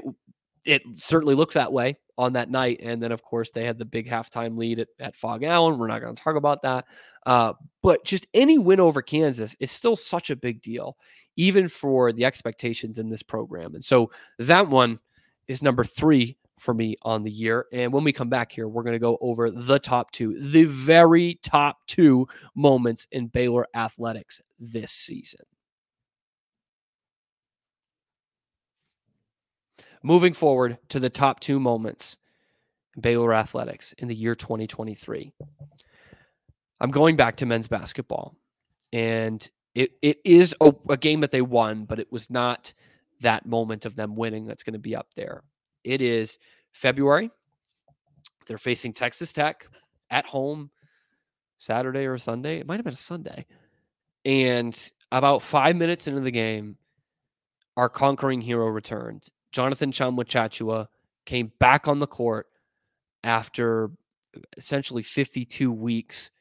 it 0.65 0.83
certainly 0.93 1.35
looked 1.35 1.55
that 1.55 1.73
way 1.73 1.97
on 2.17 2.33
that 2.33 2.51
night. 2.51 2.79
And 2.83 3.01
then, 3.01 3.11
of 3.11 3.23
course, 3.23 3.49
they 3.49 3.65
had 3.65 3.79
the 3.79 3.85
big 3.85 4.07
halftime 4.07 4.57
lead 4.57 4.79
at, 4.79 4.89
at 4.99 5.15
Phog 5.15 5.43
Allen. 5.43 5.79
We're 5.79 5.87
not 5.87 6.01
going 6.01 6.15
to 6.15 6.21
talk 6.21 6.35
about 6.35 6.61
that. 6.61 6.85
Uh, 7.25 7.53
but 7.81 8.05
just 8.05 8.27
any 8.33 8.59
win 8.59 8.79
over 8.79 9.01
Kansas 9.01 9.55
is 9.59 9.71
still 9.71 9.95
such 9.95 10.29
a 10.29 10.35
big 10.35 10.61
deal, 10.61 10.97
even 11.35 11.67
for 11.67 12.13
the 12.13 12.25
expectations 12.25 12.99
in 12.99 13.09
this 13.09 13.23
program. 13.23 13.73
And 13.73 13.83
so 13.83 14.11
that 14.37 14.67
one 14.67 14.99
is 15.47 15.63
number 15.63 15.83
three 15.83 16.37
for 16.61 16.73
me 16.73 16.95
on 17.01 17.23
the 17.23 17.31
year. 17.31 17.65
And 17.73 17.91
when 17.91 18.03
we 18.03 18.13
come 18.13 18.29
back 18.29 18.51
here, 18.51 18.67
we're 18.67 18.83
going 18.83 18.93
to 18.93 18.99
go 18.99 19.17
over 19.19 19.49
the 19.49 19.79
top 19.79 20.11
two, 20.11 20.39
the 20.39 20.63
very 20.65 21.39
top 21.43 21.85
two 21.87 22.27
moments 22.55 23.07
in 23.11 23.27
Baylor 23.27 23.67
athletics 23.75 24.41
this 24.59 24.91
season. 24.91 25.45
moving 30.03 30.33
forward 30.33 30.77
to 30.89 30.99
the 30.99 31.09
top 31.09 31.39
two 31.39 31.59
moments 31.59 32.17
in 32.95 33.01
Baylor 33.01 33.33
athletics 33.33 33.93
in 33.97 34.07
the 34.07 34.15
year 34.15 34.35
2023. 34.35 35.31
I'm 36.79 36.91
going 36.91 37.15
back 37.15 37.37
to 37.37 37.45
men's 37.45 37.67
basketball, 37.67 38.35
and 38.91 39.47
it 39.75 39.91
it 40.01 40.17
is 40.25 40.55
a, 40.61 40.73
a 40.89 40.97
game 40.97 41.21
that 41.21 41.31
they 41.31 41.41
won, 41.41 41.85
but 41.85 41.99
it 41.99 42.11
was 42.11 42.29
not 42.29 42.73
that 43.21 43.45
moment 43.45 43.85
of 43.85 43.95
them 43.95 44.15
winning 44.15 44.45
that's 44.45 44.63
going 44.63 44.73
to 44.73 44.79
be 44.79 44.95
up 44.95 45.07
there. 45.15 45.43
It 45.83 46.01
is 46.01 46.39
February. 46.73 47.29
They're 48.47 48.57
facing 48.57 48.93
Texas 48.93 49.33
Tech 49.33 49.67
at 50.09 50.25
home 50.25 50.71
Saturday 51.57 52.05
or 52.05 52.17
Sunday. 52.17 52.59
It 52.59 52.67
might 52.67 52.77
have 52.77 52.85
been 52.85 52.93
a 52.93 52.97
Sunday. 52.97 53.45
And 54.25 54.91
about 55.11 55.41
five 55.41 55.75
minutes 55.75 56.07
into 56.07 56.21
the 56.21 56.31
game, 56.31 56.77
our 57.77 57.89
conquering 57.89 58.41
hero 58.41 58.67
returned. 58.67 59.27
Jonathan 59.51 59.91
Tchamwa 59.91 60.87
came 61.25 61.51
back 61.59 61.87
on 61.87 61.99
the 61.99 62.07
court 62.07 62.47
after 63.23 63.91
essentially 64.57 65.03
52 65.03 65.71
weeks 65.71 66.31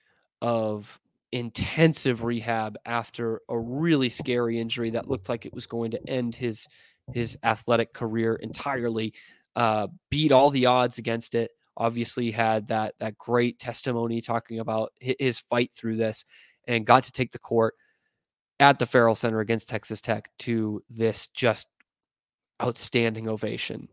of 0.43 1.01
intensive 1.33 2.25
rehab 2.25 2.77
after 2.87 3.41
a 3.49 3.59
really 3.59 4.09
scary 4.09 4.59
injury 4.59 4.91
that 4.91 5.09
looked 5.09 5.29
like 5.29 5.47
it 5.47 5.55
was 5.55 5.67
going 5.67 5.91
to 5.91 6.09
end 6.09 6.35
his 6.35 6.67
his 7.15 7.39
athletic 7.43 7.93
career 7.93 8.37
entirely. 8.37 9.15
Uh, 9.57 9.89
beat 10.11 10.33
all 10.33 10.51
the 10.51 10.67
odds 10.67 10.99
against 10.99 11.35
it. 11.35 11.51
Obviously, 11.77 12.31
had 12.31 12.67
that 12.69 12.95
that 13.01 13.19
great 13.19 13.59
testimony 13.59 14.21
talking 14.21 14.61
about 14.61 14.93
his 15.01 15.41
fight 15.41 15.73
through 15.73 15.97
this, 15.97 16.25
and 16.67 16.87
got 16.87 17.05
to 17.05 17.13
take 17.13 17.33
the 17.33 17.39
court 17.39 17.75
at 18.59 18.79
the 18.79 18.87
Ferrell 18.87 19.15
Center 19.15 19.41
against 19.41 19.69
Texas 19.69 20.01
Tech 20.01 20.31
to 20.41 20.83
this 20.91 21.29
just 21.29 21.69
outstanding 22.63 23.29
ovation. 23.29 23.89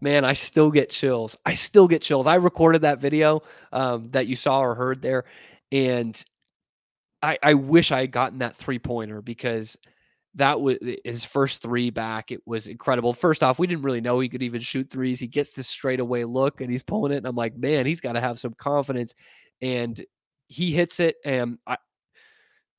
Man, 0.00 0.24
I 0.24 0.32
still 0.32 0.70
get 0.70 0.90
chills. 0.90 1.36
I 1.44 1.54
still 1.54 1.88
get 1.88 2.02
chills. 2.02 2.26
I 2.26 2.36
recorded 2.36 2.82
that 2.82 3.00
video 3.00 3.42
um, 3.72 4.04
that 4.10 4.26
you 4.26 4.36
saw 4.36 4.60
or 4.60 4.74
heard 4.74 5.02
there, 5.02 5.24
and 5.72 6.22
I, 7.22 7.38
I 7.42 7.54
wish 7.54 7.92
I 7.92 8.00
had 8.00 8.12
gotten 8.12 8.38
that 8.38 8.56
three 8.56 8.78
pointer 8.78 9.22
because 9.22 9.76
that 10.34 10.60
was 10.60 10.78
his 11.04 11.24
first 11.24 11.62
three 11.62 11.90
back. 11.90 12.30
It 12.30 12.40
was 12.46 12.68
incredible. 12.68 13.12
First 13.12 13.42
off, 13.42 13.58
we 13.58 13.66
didn't 13.66 13.82
really 13.82 14.00
know 14.00 14.20
he 14.20 14.28
could 14.28 14.42
even 14.42 14.60
shoot 14.60 14.88
threes. 14.88 15.18
He 15.18 15.26
gets 15.26 15.52
this 15.52 15.66
straightaway 15.66 16.24
look 16.24 16.60
and 16.60 16.70
he's 16.70 16.82
pulling 16.82 17.12
it, 17.12 17.16
and 17.16 17.26
I'm 17.26 17.36
like, 17.36 17.56
man, 17.56 17.86
he's 17.86 18.00
got 18.00 18.12
to 18.12 18.20
have 18.20 18.38
some 18.38 18.54
confidence. 18.54 19.14
And 19.60 20.00
he 20.46 20.70
hits 20.72 21.00
it, 21.00 21.16
and 21.24 21.58
I, 21.66 21.76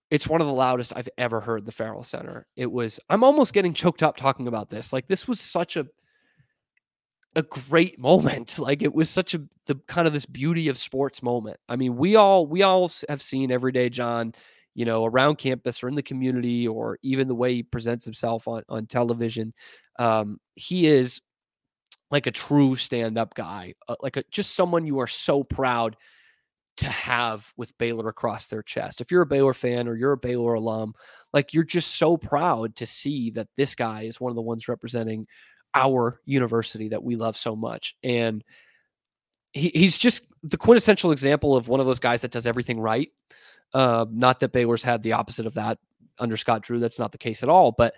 it's 0.09 0.27
one 0.27 0.41
of 0.41 0.47
the 0.47 0.53
loudest 0.53 0.93
I've 0.95 1.09
ever 1.17 1.39
heard 1.39 1.65
the 1.65 1.71
Ferrell 1.71 2.03
Center. 2.03 2.47
It 2.55 2.71
was. 2.71 2.99
I'm 3.09 3.23
almost 3.23 3.53
getting 3.53 3.73
choked 3.73 4.01
up 4.01 4.15
talking 4.15 4.47
about 4.47 4.69
this. 4.69 4.91
Like 4.93 5.07
this 5.07 5.27
was 5.27 5.39
such 5.39 5.77
a 5.77 5.85
a 7.35 7.43
great 7.43 7.99
moment. 7.99 8.57
Like 8.59 8.81
it 8.81 8.93
was 8.93 9.09
such 9.09 9.33
a 9.33 9.41
the 9.67 9.75
kind 9.87 10.07
of 10.07 10.13
this 10.13 10.25
beauty 10.25 10.69
of 10.69 10.77
sports 10.77 11.23
moment. 11.23 11.57
I 11.67 11.75
mean, 11.75 11.95
we 11.95 12.15
all 12.15 12.45
we 12.45 12.63
all 12.63 12.91
have 13.07 13.21
seen 13.21 13.51
everyday 13.51 13.89
John, 13.89 14.33
you 14.75 14.85
know, 14.85 15.05
around 15.05 15.37
campus 15.37 15.83
or 15.83 15.87
in 15.87 15.95
the 15.95 16.03
community, 16.03 16.67
or 16.67 16.97
even 17.01 17.27
the 17.27 17.35
way 17.35 17.55
he 17.55 17.63
presents 17.63 18.05
himself 18.05 18.47
on 18.47 18.63
on 18.69 18.85
television. 18.85 19.53
Um, 19.97 20.39
he 20.55 20.87
is 20.87 21.21
like 22.11 22.27
a 22.27 22.31
true 22.31 22.75
stand-up 22.75 23.35
guy, 23.35 23.75
uh, 23.87 23.95
like 24.01 24.17
a, 24.17 24.23
just 24.31 24.55
someone 24.55 24.85
you 24.85 24.99
are 24.99 25.07
so 25.07 25.43
proud 25.43 25.95
to 26.77 26.87
have 26.87 27.51
with 27.57 27.77
Baylor 27.77 28.07
across 28.07 28.47
their 28.47 28.63
chest. 28.63 29.01
If 29.01 29.11
you're 29.11 29.21
a 29.21 29.27
Baylor 29.27 29.53
fan 29.53 29.87
or 29.87 29.95
you're 29.95 30.13
a 30.13 30.17
Baylor 30.17 30.53
alum, 30.53 30.93
like 31.33 31.53
you're 31.53 31.63
just 31.65 31.97
so 31.97 32.15
proud 32.15 32.75
to 32.77 32.85
see 32.85 33.31
that 33.31 33.49
this 33.57 33.75
guy 33.75 34.03
is 34.03 34.19
one 34.19 34.31
of 34.31 34.37
the 34.37 34.41
ones 34.41 34.69
representing 34.69 35.25
our 35.73 36.19
university 36.25 36.89
that 36.89 37.03
we 37.03 37.15
love 37.15 37.37
so 37.37 37.55
much. 37.55 37.95
And 38.03 38.43
he, 39.53 39.71
he's 39.73 39.97
just 39.97 40.23
the 40.43 40.57
quintessential 40.57 41.11
example 41.11 41.55
of 41.55 41.67
one 41.67 41.79
of 41.79 41.85
those 41.85 41.99
guys 41.99 42.21
that 42.21 42.31
does 42.31 42.47
everything 42.47 42.79
right. 42.79 43.11
Uh, 43.73 44.05
not 44.09 44.39
that 44.39 44.51
Baylor's 44.51 44.83
had 44.83 45.03
the 45.03 45.13
opposite 45.13 45.45
of 45.45 45.53
that 45.55 45.77
under 46.17 46.37
Scott 46.37 46.61
Drew. 46.61 46.79
That's 46.79 46.99
not 46.99 47.11
the 47.11 47.17
case 47.17 47.43
at 47.43 47.49
all. 47.49 47.71
But 47.71 47.95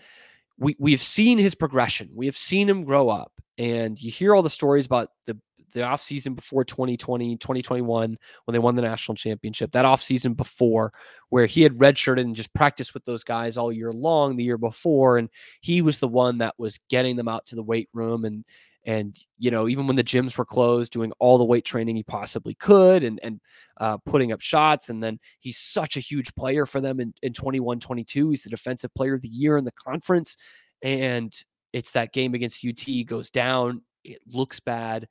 we 0.58 0.76
we've 0.80 1.02
seen 1.02 1.38
his 1.38 1.56
progression. 1.56 2.10
We 2.14 2.26
have 2.26 2.38
seen 2.38 2.70
him 2.70 2.84
grow 2.84 3.10
up. 3.10 3.32
And 3.58 4.02
you 4.02 4.12
hear 4.12 4.34
all 4.34 4.42
the 4.42 4.50
stories 4.50 4.86
about 4.86 5.10
the 5.26 5.38
the 5.72 5.82
offseason 5.82 6.36
before 6.36 6.64
2020, 6.64 7.38
2021, 7.38 8.18
when 8.46 8.54
they 8.54 8.60
won 8.60 8.76
the 8.76 8.82
national 8.82 9.16
championship, 9.16 9.72
that 9.72 9.86
offseason 9.86 10.36
before, 10.36 10.92
where 11.30 11.46
he 11.46 11.62
had 11.62 11.74
redshirted 11.74 12.22
and 12.22 12.36
just 12.36 12.54
practiced 12.54 12.94
with 12.94 13.06
those 13.06 13.24
guys 13.24 13.58
all 13.58 13.72
year 13.72 13.92
long 13.92 14.36
the 14.36 14.44
year 14.44 14.58
before. 14.58 15.18
And 15.18 15.30
he 15.62 15.82
was 15.82 16.00
the 16.00 16.08
one 16.08 16.38
that 16.40 16.56
was 16.58 16.80
getting 16.90 17.16
them 17.16 17.28
out 17.28 17.46
to 17.48 17.56
the 17.56 17.64
weight 17.64 17.90
room 17.94 18.26
and 18.26 18.46
and 18.86 19.20
you 19.38 19.52
know 19.52 19.68
even 19.68 19.86
when 19.88 19.96
the 19.96 20.04
gyms 20.04 20.38
were 20.38 20.46
closed 20.46 20.92
doing 20.92 21.12
all 21.20 21.38
the 21.38 21.46
weight 21.46 21.66
training 21.66 21.96
he 21.96 22.04
possibly 22.04 22.56
could 22.56 23.04
and 23.04 23.20
and 23.22 23.40
uh, 23.80 23.98
putting 24.06 24.32
up 24.32 24.42
shots 24.42 24.90
and 24.90 25.02
then 25.04 25.20
he's 25.40 25.58
such 25.58 25.98
a 25.98 26.02
huge 26.02 26.34
player 26.36 26.66
for 26.66 26.82
them 26.82 27.00
in, 27.00 27.14
in 27.22 27.34
21 27.34 27.80
22 27.80 28.30
he's 28.30 28.44
the 28.44 28.50
defensive 28.50 28.94
player 28.94 29.14
of 29.14 29.22
the 29.22 29.28
year 29.28 29.58
in 29.58 29.66
the 29.66 29.72
conference 29.74 30.36
and 30.82 31.44
it's 31.74 31.92
that 31.92 32.12
game 32.12 32.34
against 32.34 32.66
ut 32.66 33.06
goes 33.06 33.30
down 33.30 33.82
it 34.04 34.20
looks 34.28 34.60
bad 34.60 35.08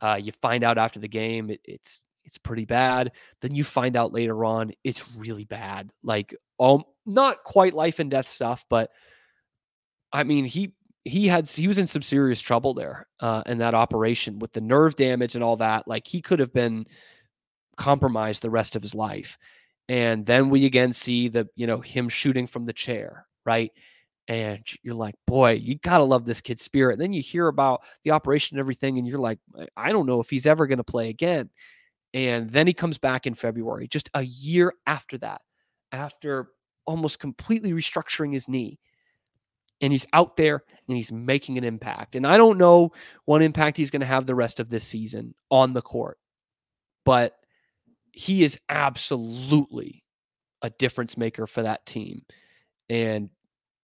uh, 0.00 0.18
you 0.20 0.32
find 0.32 0.64
out 0.64 0.78
after 0.78 0.98
the 0.98 1.08
game 1.08 1.50
it, 1.50 1.60
it's 1.64 2.02
it's 2.24 2.38
pretty 2.38 2.64
bad. 2.64 3.12
Then 3.40 3.54
you 3.54 3.64
find 3.64 3.96
out 3.96 4.12
later 4.12 4.44
on 4.44 4.72
it's 4.84 5.04
really 5.16 5.44
bad. 5.44 5.90
Like 6.02 6.34
um, 6.58 6.84
not 7.06 7.42
quite 7.44 7.74
life 7.74 7.98
and 7.98 8.10
death 8.10 8.26
stuff, 8.26 8.64
but 8.68 8.90
I 10.12 10.24
mean 10.24 10.44
he 10.44 10.74
he 11.04 11.26
had 11.26 11.48
he 11.48 11.66
was 11.66 11.78
in 11.78 11.86
some 11.86 12.02
serious 12.02 12.40
trouble 12.40 12.74
there 12.74 13.06
uh, 13.20 13.42
in 13.46 13.58
that 13.58 13.74
operation 13.74 14.38
with 14.38 14.52
the 14.52 14.60
nerve 14.60 14.96
damage 14.96 15.34
and 15.34 15.44
all 15.44 15.56
that. 15.56 15.88
Like 15.88 16.06
he 16.06 16.20
could 16.20 16.40
have 16.40 16.52
been 16.52 16.86
compromised 17.76 18.42
the 18.42 18.50
rest 18.50 18.76
of 18.76 18.82
his 18.82 18.94
life. 18.94 19.38
And 19.88 20.24
then 20.24 20.50
we 20.50 20.66
again 20.66 20.92
see 20.92 21.28
the 21.28 21.48
you 21.56 21.66
know 21.66 21.80
him 21.80 22.08
shooting 22.08 22.46
from 22.46 22.66
the 22.66 22.72
chair, 22.72 23.26
right? 23.44 23.72
And 24.28 24.64
you're 24.82 24.94
like, 24.94 25.14
boy, 25.26 25.52
you 25.52 25.76
gotta 25.76 26.04
love 26.04 26.24
this 26.24 26.40
kid's 26.40 26.62
spirit. 26.62 26.94
And 26.94 27.02
then 27.02 27.12
you 27.12 27.22
hear 27.22 27.48
about 27.48 27.82
the 28.04 28.12
operation 28.12 28.56
and 28.56 28.60
everything, 28.60 28.98
and 28.98 29.06
you're 29.06 29.18
like, 29.18 29.38
I 29.76 29.92
don't 29.92 30.06
know 30.06 30.20
if 30.20 30.30
he's 30.30 30.46
ever 30.46 30.66
gonna 30.66 30.84
play 30.84 31.08
again. 31.08 31.50
And 32.12 32.50
then 32.50 32.66
he 32.66 32.72
comes 32.72 32.98
back 32.98 33.26
in 33.26 33.34
February, 33.34 33.86
just 33.86 34.10
a 34.14 34.22
year 34.22 34.74
after 34.86 35.16
that, 35.18 35.42
after 35.92 36.48
almost 36.86 37.20
completely 37.20 37.72
restructuring 37.72 38.32
his 38.32 38.48
knee. 38.48 38.78
And 39.80 39.92
he's 39.92 40.06
out 40.12 40.36
there 40.36 40.62
and 40.88 40.96
he's 40.96 41.12
making 41.12 41.56
an 41.56 41.64
impact. 41.64 42.14
And 42.14 42.26
I 42.26 42.36
don't 42.36 42.58
know 42.58 42.90
what 43.24 43.40
impact 43.40 43.78
he's 43.78 43.90
going 43.90 44.00
to 44.00 44.06
have 44.06 44.26
the 44.26 44.34
rest 44.34 44.60
of 44.60 44.68
this 44.68 44.84
season 44.84 45.34
on 45.50 45.72
the 45.72 45.80
court, 45.80 46.18
but 47.06 47.34
he 48.12 48.44
is 48.44 48.58
absolutely 48.68 50.04
a 50.60 50.68
difference 50.68 51.16
maker 51.16 51.46
for 51.46 51.62
that 51.62 51.86
team. 51.86 52.22
And 52.90 53.30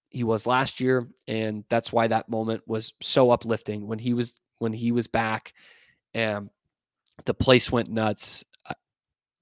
he 0.09 0.25
was 0.25 0.47
last 0.47 0.81
year, 0.81 1.09
and 1.27 1.65
that's 1.69 1.93
why 1.93 2.07
that 2.07 2.29
moment 2.29 2.63
was 2.67 2.95
so 3.01 3.31
uplifting 3.31 3.87
when 3.87 3.99
he 3.99 4.15
was 4.15 4.41
when 4.59 4.73
he 4.73 4.93
was 4.93 5.07
back, 5.07 5.53
and 6.15 6.49
the 7.25 7.35
place 7.35 7.71
went 7.71 7.91
nuts. 7.91 8.45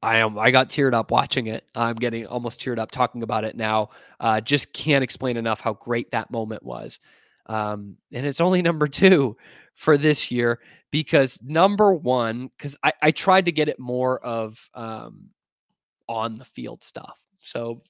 I 0.02 0.18
am 0.18 0.38
I 0.38 0.50
got 0.50 0.68
teared 0.68 0.92
up 0.92 1.10
watching 1.10 1.46
it. 1.46 1.64
I'm 1.74 1.96
getting 1.96 2.26
almost 2.26 2.60
teared 2.60 2.78
up 2.78 2.90
talking 2.90 3.22
about 3.22 3.44
it 3.44 3.56
now. 3.56 3.88
Uh, 4.20 4.40
just 4.40 4.72
can't 4.72 5.02
explain 5.02 5.36
enough 5.36 5.60
how 5.60 5.74
great 5.74 6.10
that 6.10 6.30
moment 6.30 6.62
was. 6.62 7.00
Um, 7.46 7.96
and 8.12 8.26
it's 8.26 8.40
only 8.40 8.60
number 8.70 8.86
two 8.86 9.36
for 9.74 9.96
this 9.96 10.30
year 10.30 10.60
because 10.90 11.40
number 11.42 11.94
one, 11.94 12.50
because 12.56 12.76
I, 12.82 12.92
I 13.02 13.10
tried 13.10 13.46
to 13.46 13.52
get 13.52 13.68
it 13.68 13.80
more 13.80 14.18
of 14.18 14.68
um, 14.74 15.30
on 16.08 16.36
the 16.38 16.44
field 16.44 16.84
stuff. 16.84 17.18
So 17.38 17.82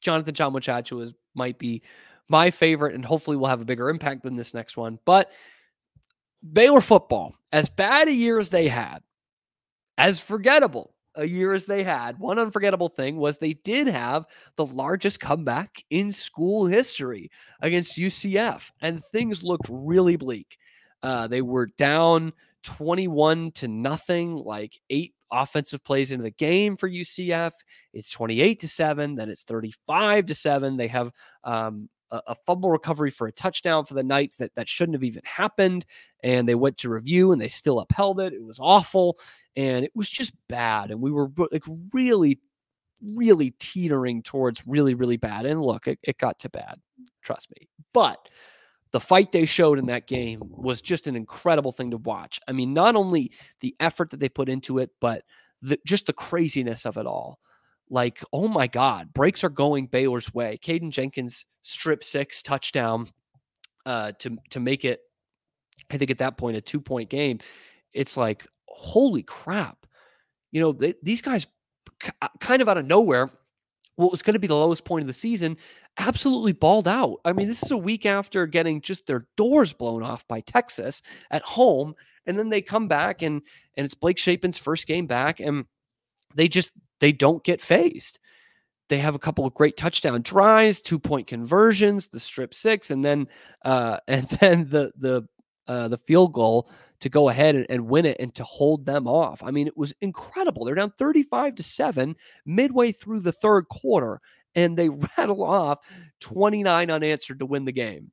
Jonathan 0.00 0.34
Tchamwa 0.34 1.02
is 1.02 1.12
might 1.34 1.58
be 1.58 1.82
my 2.28 2.50
favorite, 2.50 2.94
and 2.94 3.04
hopefully 3.04 3.36
will 3.36 3.46
have 3.46 3.60
a 3.60 3.66
bigger 3.66 3.88
impact 3.88 4.22
than 4.22 4.36
this 4.36 4.54
next 4.54 4.76
one. 4.76 4.98
But 5.04 5.32
Baylor 6.52 6.80
football, 6.80 7.34
as 7.52 7.68
bad 7.68 8.08
a 8.08 8.12
year 8.12 8.38
as 8.38 8.50
they 8.50 8.68
had, 8.68 9.00
as 9.96 10.20
forgettable 10.20 10.94
a 11.14 11.26
year 11.26 11.52
as 11.52 11.66
they 11.66 11.82
had, 11.82 12.18
one 12.18 12.38
unforgettable 12.38 12.88
thing 12.88 13.16
was 13.16 13.38
they 13.38 13.54
did 13.54 13.88
have 13.88 14.26
the 14.56 14.66
largest 14.66 15.20
comeback 15.20 15.82
in 15.90 16.12
school 16.12 16.66
history 16.66 17.30
against 17.60 17.98
UCF, 17.98 18.70
and 18.80 19.02
things 19.02 19.42
looked 19.42 19.68
really 19.68 20.16
bleak. 20.16 20.58
Uh, 21.02 21.26
they 21.26 21.42
were 21.42 21.66
down 21.78 22.32
21 22.62 23.52
to 23.52 23.68
nothing, 23.68 24.36
like 24.36 24.78
eight 24.90 25.14
offensive 25.30 25.82
plays 25.84 26.12
into 26.12 26.22
the 26.22 26.30
game 26.30 26.76
for 26.76 26.88
UCF. 26.88 27.52
It's 27.92 28.10
28 28.10 28.60
to 28.60 28.68
7, 28.68 29.14
then 29.14 29.30
it's 29.30 29.42
35 29.42 30.26
to 30.26 30.34
7. 30.34 30.76
They 30.76 30.88
have 30.88 31.10
um, 31.44 31.88
a, 32.10 32.20
a, 32.28 32.34
fumble 32.34 32.70
recovery 32.70 33.10
for 33.10 33.26
a 33.26 33.32
touchdown 33.32 33.84
for 33.84 33.94
the 33.94 34.02
Knights 34.02 34.36
that, 34.36 34.54
that 34.54 34.68
shouldn't 34.68 34.94
have 34.94 35.04
even 35.04 35.22
happened. 35.24 35.84
And 36.22 36.48
they 36.48 36.54
went 36.54 36.78
to 36.78 36.90
review 36.90 37.32
and 37.32 37.40
they 37.40 37.48
still 37.48 37.80
upheld 37.80 38.20
it. 38.20 38.32
It 38.32 38.42
was 38.42 38.58
awful. 38.60 39.18
And 39.56 39.84
it 39.84 39.92
was 39.94 40.08
just 40.08 40.32
bad. 40.48 40.90
And 40.90 41.00
we 41.00 41.10
were 41.10 41.30
like 41.50 41.64
really, 41.92 42.38
really 43.02 43.52
teetering 43.58 44.22
towards 44.22 44.66
really, 44.66 44.94
really 44.94 45.16
bad. 45.16 45.46
And 45.46 45.62
look, 45.62 45.86
it, 45.86 45.98
it 46.02 46.18
got 46.18 46.38
to 46.40 46.50
bad. 46.50 46.76
Trust 47.22 47.50
me. 47.50 47.68
But 47.92 48.28
the 48.90 49.00
fight 49.00 49.32
they 49.32 49.44
showed 49.44 49.78
in 49.78 49.86
that 49.86 50.06
game 50.06 50.40
was 50.42 50.80
just 50.80 51.06
an 51.06 51.16
incredible 51.16 51.72
thing 51.72 51.90
to 51.90 51.98
watch. 51.98 52.40
I 52.48 52.52
mean, 52.52 52.72
not 52.72 52.96
only 52.96 53.32
the 53.60 53.74
effort 53.80 54.10
that 54.10 54.20
they 54.20 54.28
put 54.28 54.48
into 54.48 54.78
it, 54.78 54.90
but 55.00 55.24
the, 55.60 55.78
just 55.86 56.06
the 56.06 56.12
craziness 56.12 56.86
of 56.86 56.96
it 56.96 57.06
all. 57.06 57.38
Like, 57.90 58.22
oh 58.32 58.48
my 58.48 58.66
God, 58.66 59.12
breaks 59.12 59.44
are 59.44 59.48
going 59.48 59.86
Baylor's 59.86 60.32
way. 60.32 60.58
Caden 60.62 60.90
Jenkins 60.90 61.46
strip 61.62 62.04
six 62.04 62.42
touchdown 62.42 63.06
uh, 63.86 64.12
to 64.18 64.36
to 64.50 64.60
make 64.60 64.84
it. 64.84 65.00
I 65.90 65.96
think 65.96 66.10
at 66.10 66.18
that 66.18 66.36
point 66.36 66.56
a 66.56 66.60
two 66.60 66.80
point 66.80 67.08
game. 67.08 67.38
It's 67.94 68.16
like 68.16 68.46
holy 68.66 69.22
crap, 69.22 69.86
you 70.52 70.60
know 70.60 70.72
they, 70.72 70.94
these 71.02 71.22
guys 71.22 71.46
uh, 72.20 72.28
kind 72.40 72.60
of 72.60 72.68
out 72.68 72.76
of 72.76 72.86
nowhere 72.86 73.30
what 73.96 74.12
was 74.12 74.22
going 74.22 74.34
to 74.34 74.38
be 74.38 74.46
the 74.46 74.54
lowest 74.54 74.84
point 74.84 75.02
of 75.02 75.08
the 75.08 75.12
season, 75.12 75.56
absolutely 75.98 76.52
balled 76.52 76.88
out. 76.88 77.18
I 77.24 77.32
mean, 77.32 77.48
this 77.48 77.62
is 77.62 77.70
a 77.70 77.76
week 77.76 78.06
after 78.06 78.46
getting 78.46 78.80
just 78.80 79.06
their 79.06 79.22
doors 79.36 79.72
blown 79.72 80.02
off 80.02 80.26
by 80.28 80.40
Texas 80.40 81.02
at 81.30 81.42
home, 81.42 81.94
and 82.26 82.38
then 82.38 82.48
they 82.48 82.62
come 82.62 82.88
back 82.88 83.22
and 83.22 83.42
and 83.76 83.84
it's 83.84 83.94
Blake 83.94 84.18
Shapen's 84.18 84.58
first 84.58 84.86
game 84.86 85.06
back, 85.06 85.40
and 85.40 85.66
they 86.34 86.48
just 86.48 86.72
they 87.00 87.12
don't 87.12 87.44
get 87.44 87.60
fazed. 87.60 88.20
They 88.88 88.98
have 88.98 89.14
a 89.14 89.18
couple 89.18 89.44
of 89.44 89.54
great 89.54 89.76
touchdown 89.76 90.22
drives, 90.22 90.80
two 90.80 90.98
point 90.98 91.26
conversions, 91.26 92.08
the 92.08 92.20
strip 92.20 92.54
six, 92.54 92.90
and 92.90 93.04
then 93.04 93.28
uh, 93.64 93.98
and 94.08 94.24
then 94.40 94.68
the 94.68 94.92
the 94.96 95.28
uh, 95.66 95.88
the 95.88 95.98
field 95.98 96.32
goal 96.32 96.70
to 97.00 97.08
go 97.08 97.28
ahead 97.28 97.54
and, 97.54 97.66
and, 97.68 97.86
win 97.86 98.06
it 98.06 98.16
and 98.18 98.34
to 98.34 98.42
hold 98.42 98.86
them 98.86 99.06
off. 99.06 99.42
I 99.44 99.50
mean, 99.50 99.66
it 99.66 99.76
was 99.76 99.92
incredible. 100.00 100.64
They're 100.64 100.74
down 100.74 100.92
35 100.98 101.56
to 101.56 101.62
7 101.62 102.16
midway 102.46 102.90
through 102.90 103.20
the 103.20 103.32
third 103.32 103.68
quarter, 103.68 104.20
and 104.54 104.76
they 104.76 104.88
rattle 105.18 105.42
off 105.42 105.78
29 106.20 106.90
unanswered 106.90 107.38
to 107.40 107.46
win 107.46 107.64
the 107.64 107.72
game. 107.72 108.10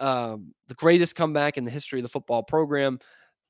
Um, 0.00 0.54
the 0.68 0.74
greatest 0.74 1.16
comeback 1.16 1.58
in 1.58 1.64
the 1.64 1.70
history 1.70 1.98
of 1.98 2.04
the 2.04 2.08
football 2.08 2.42
program. 2.42 3.00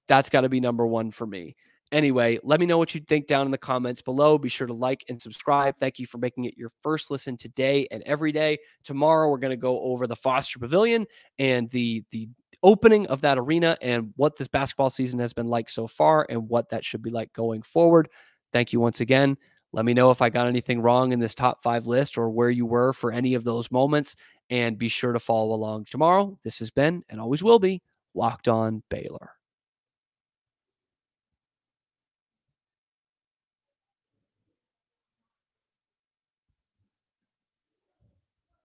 That's 0.06 0.30
got 0.30 0.42
to 0.42 0.48
be 0.48 0.60
number 0.60 0.86
one 0.86 1.10
for 1.10 1.26
me. 1.26 1.56
Anyway, 1.90 2.38
let 2.42 2.60
me 2.60 2.66
know 2.66 2.76
what 2.76 2.94
you 2.94 3.00
think 3.00 3.26
down 3.26 3.46
in 3.46 3.50
the 3.50 3.58
comments 3.58 4.02
below. 4.02 4.36
Be 4.36 4.48
sure 4.48 4.66
to 4.66 4.74
like 4.74 5.04
and 5.08 5.20
subscribe. 5.20 5.76
Thank 5.78 5.98
you 5.98 6.06
for 6.06 6.18
making 6.18 6.44
it 6.44 6.56
your 6.56 6.70
first 6.82 7.10
listen 7.10 7.36
today 7.36 7.88
and 7.90 8.02
every 8.04 8.30
day. 8.30 8.58
Tomorrow 8.84 9.30
we're 9.30 9.38
going 9.38 9.52
to 9.52 9.56
go 9.56 9.80
over 9.80 10.06
the 10.06 10.16
Foster 10.16 10.58
Pavilion 10.58 11.06
and 11.38 11.68
the 11.70 12.04
the 12.10 12.28
opening 12.62 13.06
of 13.06 13.20
that 13.20 13.38
arena 13.38 13.76
and 13.80 14.12
what 14.16 14.36
this 14.36 14.48
basketball 14.48 14.90
season 14.90 15.18
has 15.20 15.32
been 15.32 15.46
like 15.46 15.68
so 15.68 15.86
far 15.86 16.26
and 16.28 16.48
what 16.48 16.68
that 16.70 16.84
should 16.84 17.02
be 17.02 17.10
like 17.10 17.32
going 17.32 17.62
forward. 17.62 18.08
Thank 18.52 18.72
you 18.72 18.80
once 18.80 19.00
again. 19.00 19.36
Let 19.72 19.84
me 19.84 19.94
know 19.94 20.10
if 20.10 20.22
I 20.22 20.30
got 20.30 20.46
anything 20.46 20.80
wrong 20.80 21.12
in 21.12 21.20
this 21.20 21.34
top 21.34 21.62
five 21.62 21.86
list 21.86 22.16
or 22.16 22.30
where 22.30 22.50
you 22.50 22.64
were 22.64 22.92
for 22.92 23.12
any 23.12 23.34
of 23.34 23.44
those 23.44 23.70
moments. 23.70 24.16
And 24.50 24.78
be 24.78 24.88
sure 24.88 25.12
to 25.12 25.18
follow 25.18 25.54
along 25.54 25.86
tomorrow. 25.90 26.38
This 26.42 26.58
has 26.60 26.70
been 26.70 27.02
and 27.10 27.20
always 27.20 27.42
will 27.42 27.58
be 27.58 27.82
Locked 28.14 28.48
On 28.48 28.82
Baylor. 28.88 29.37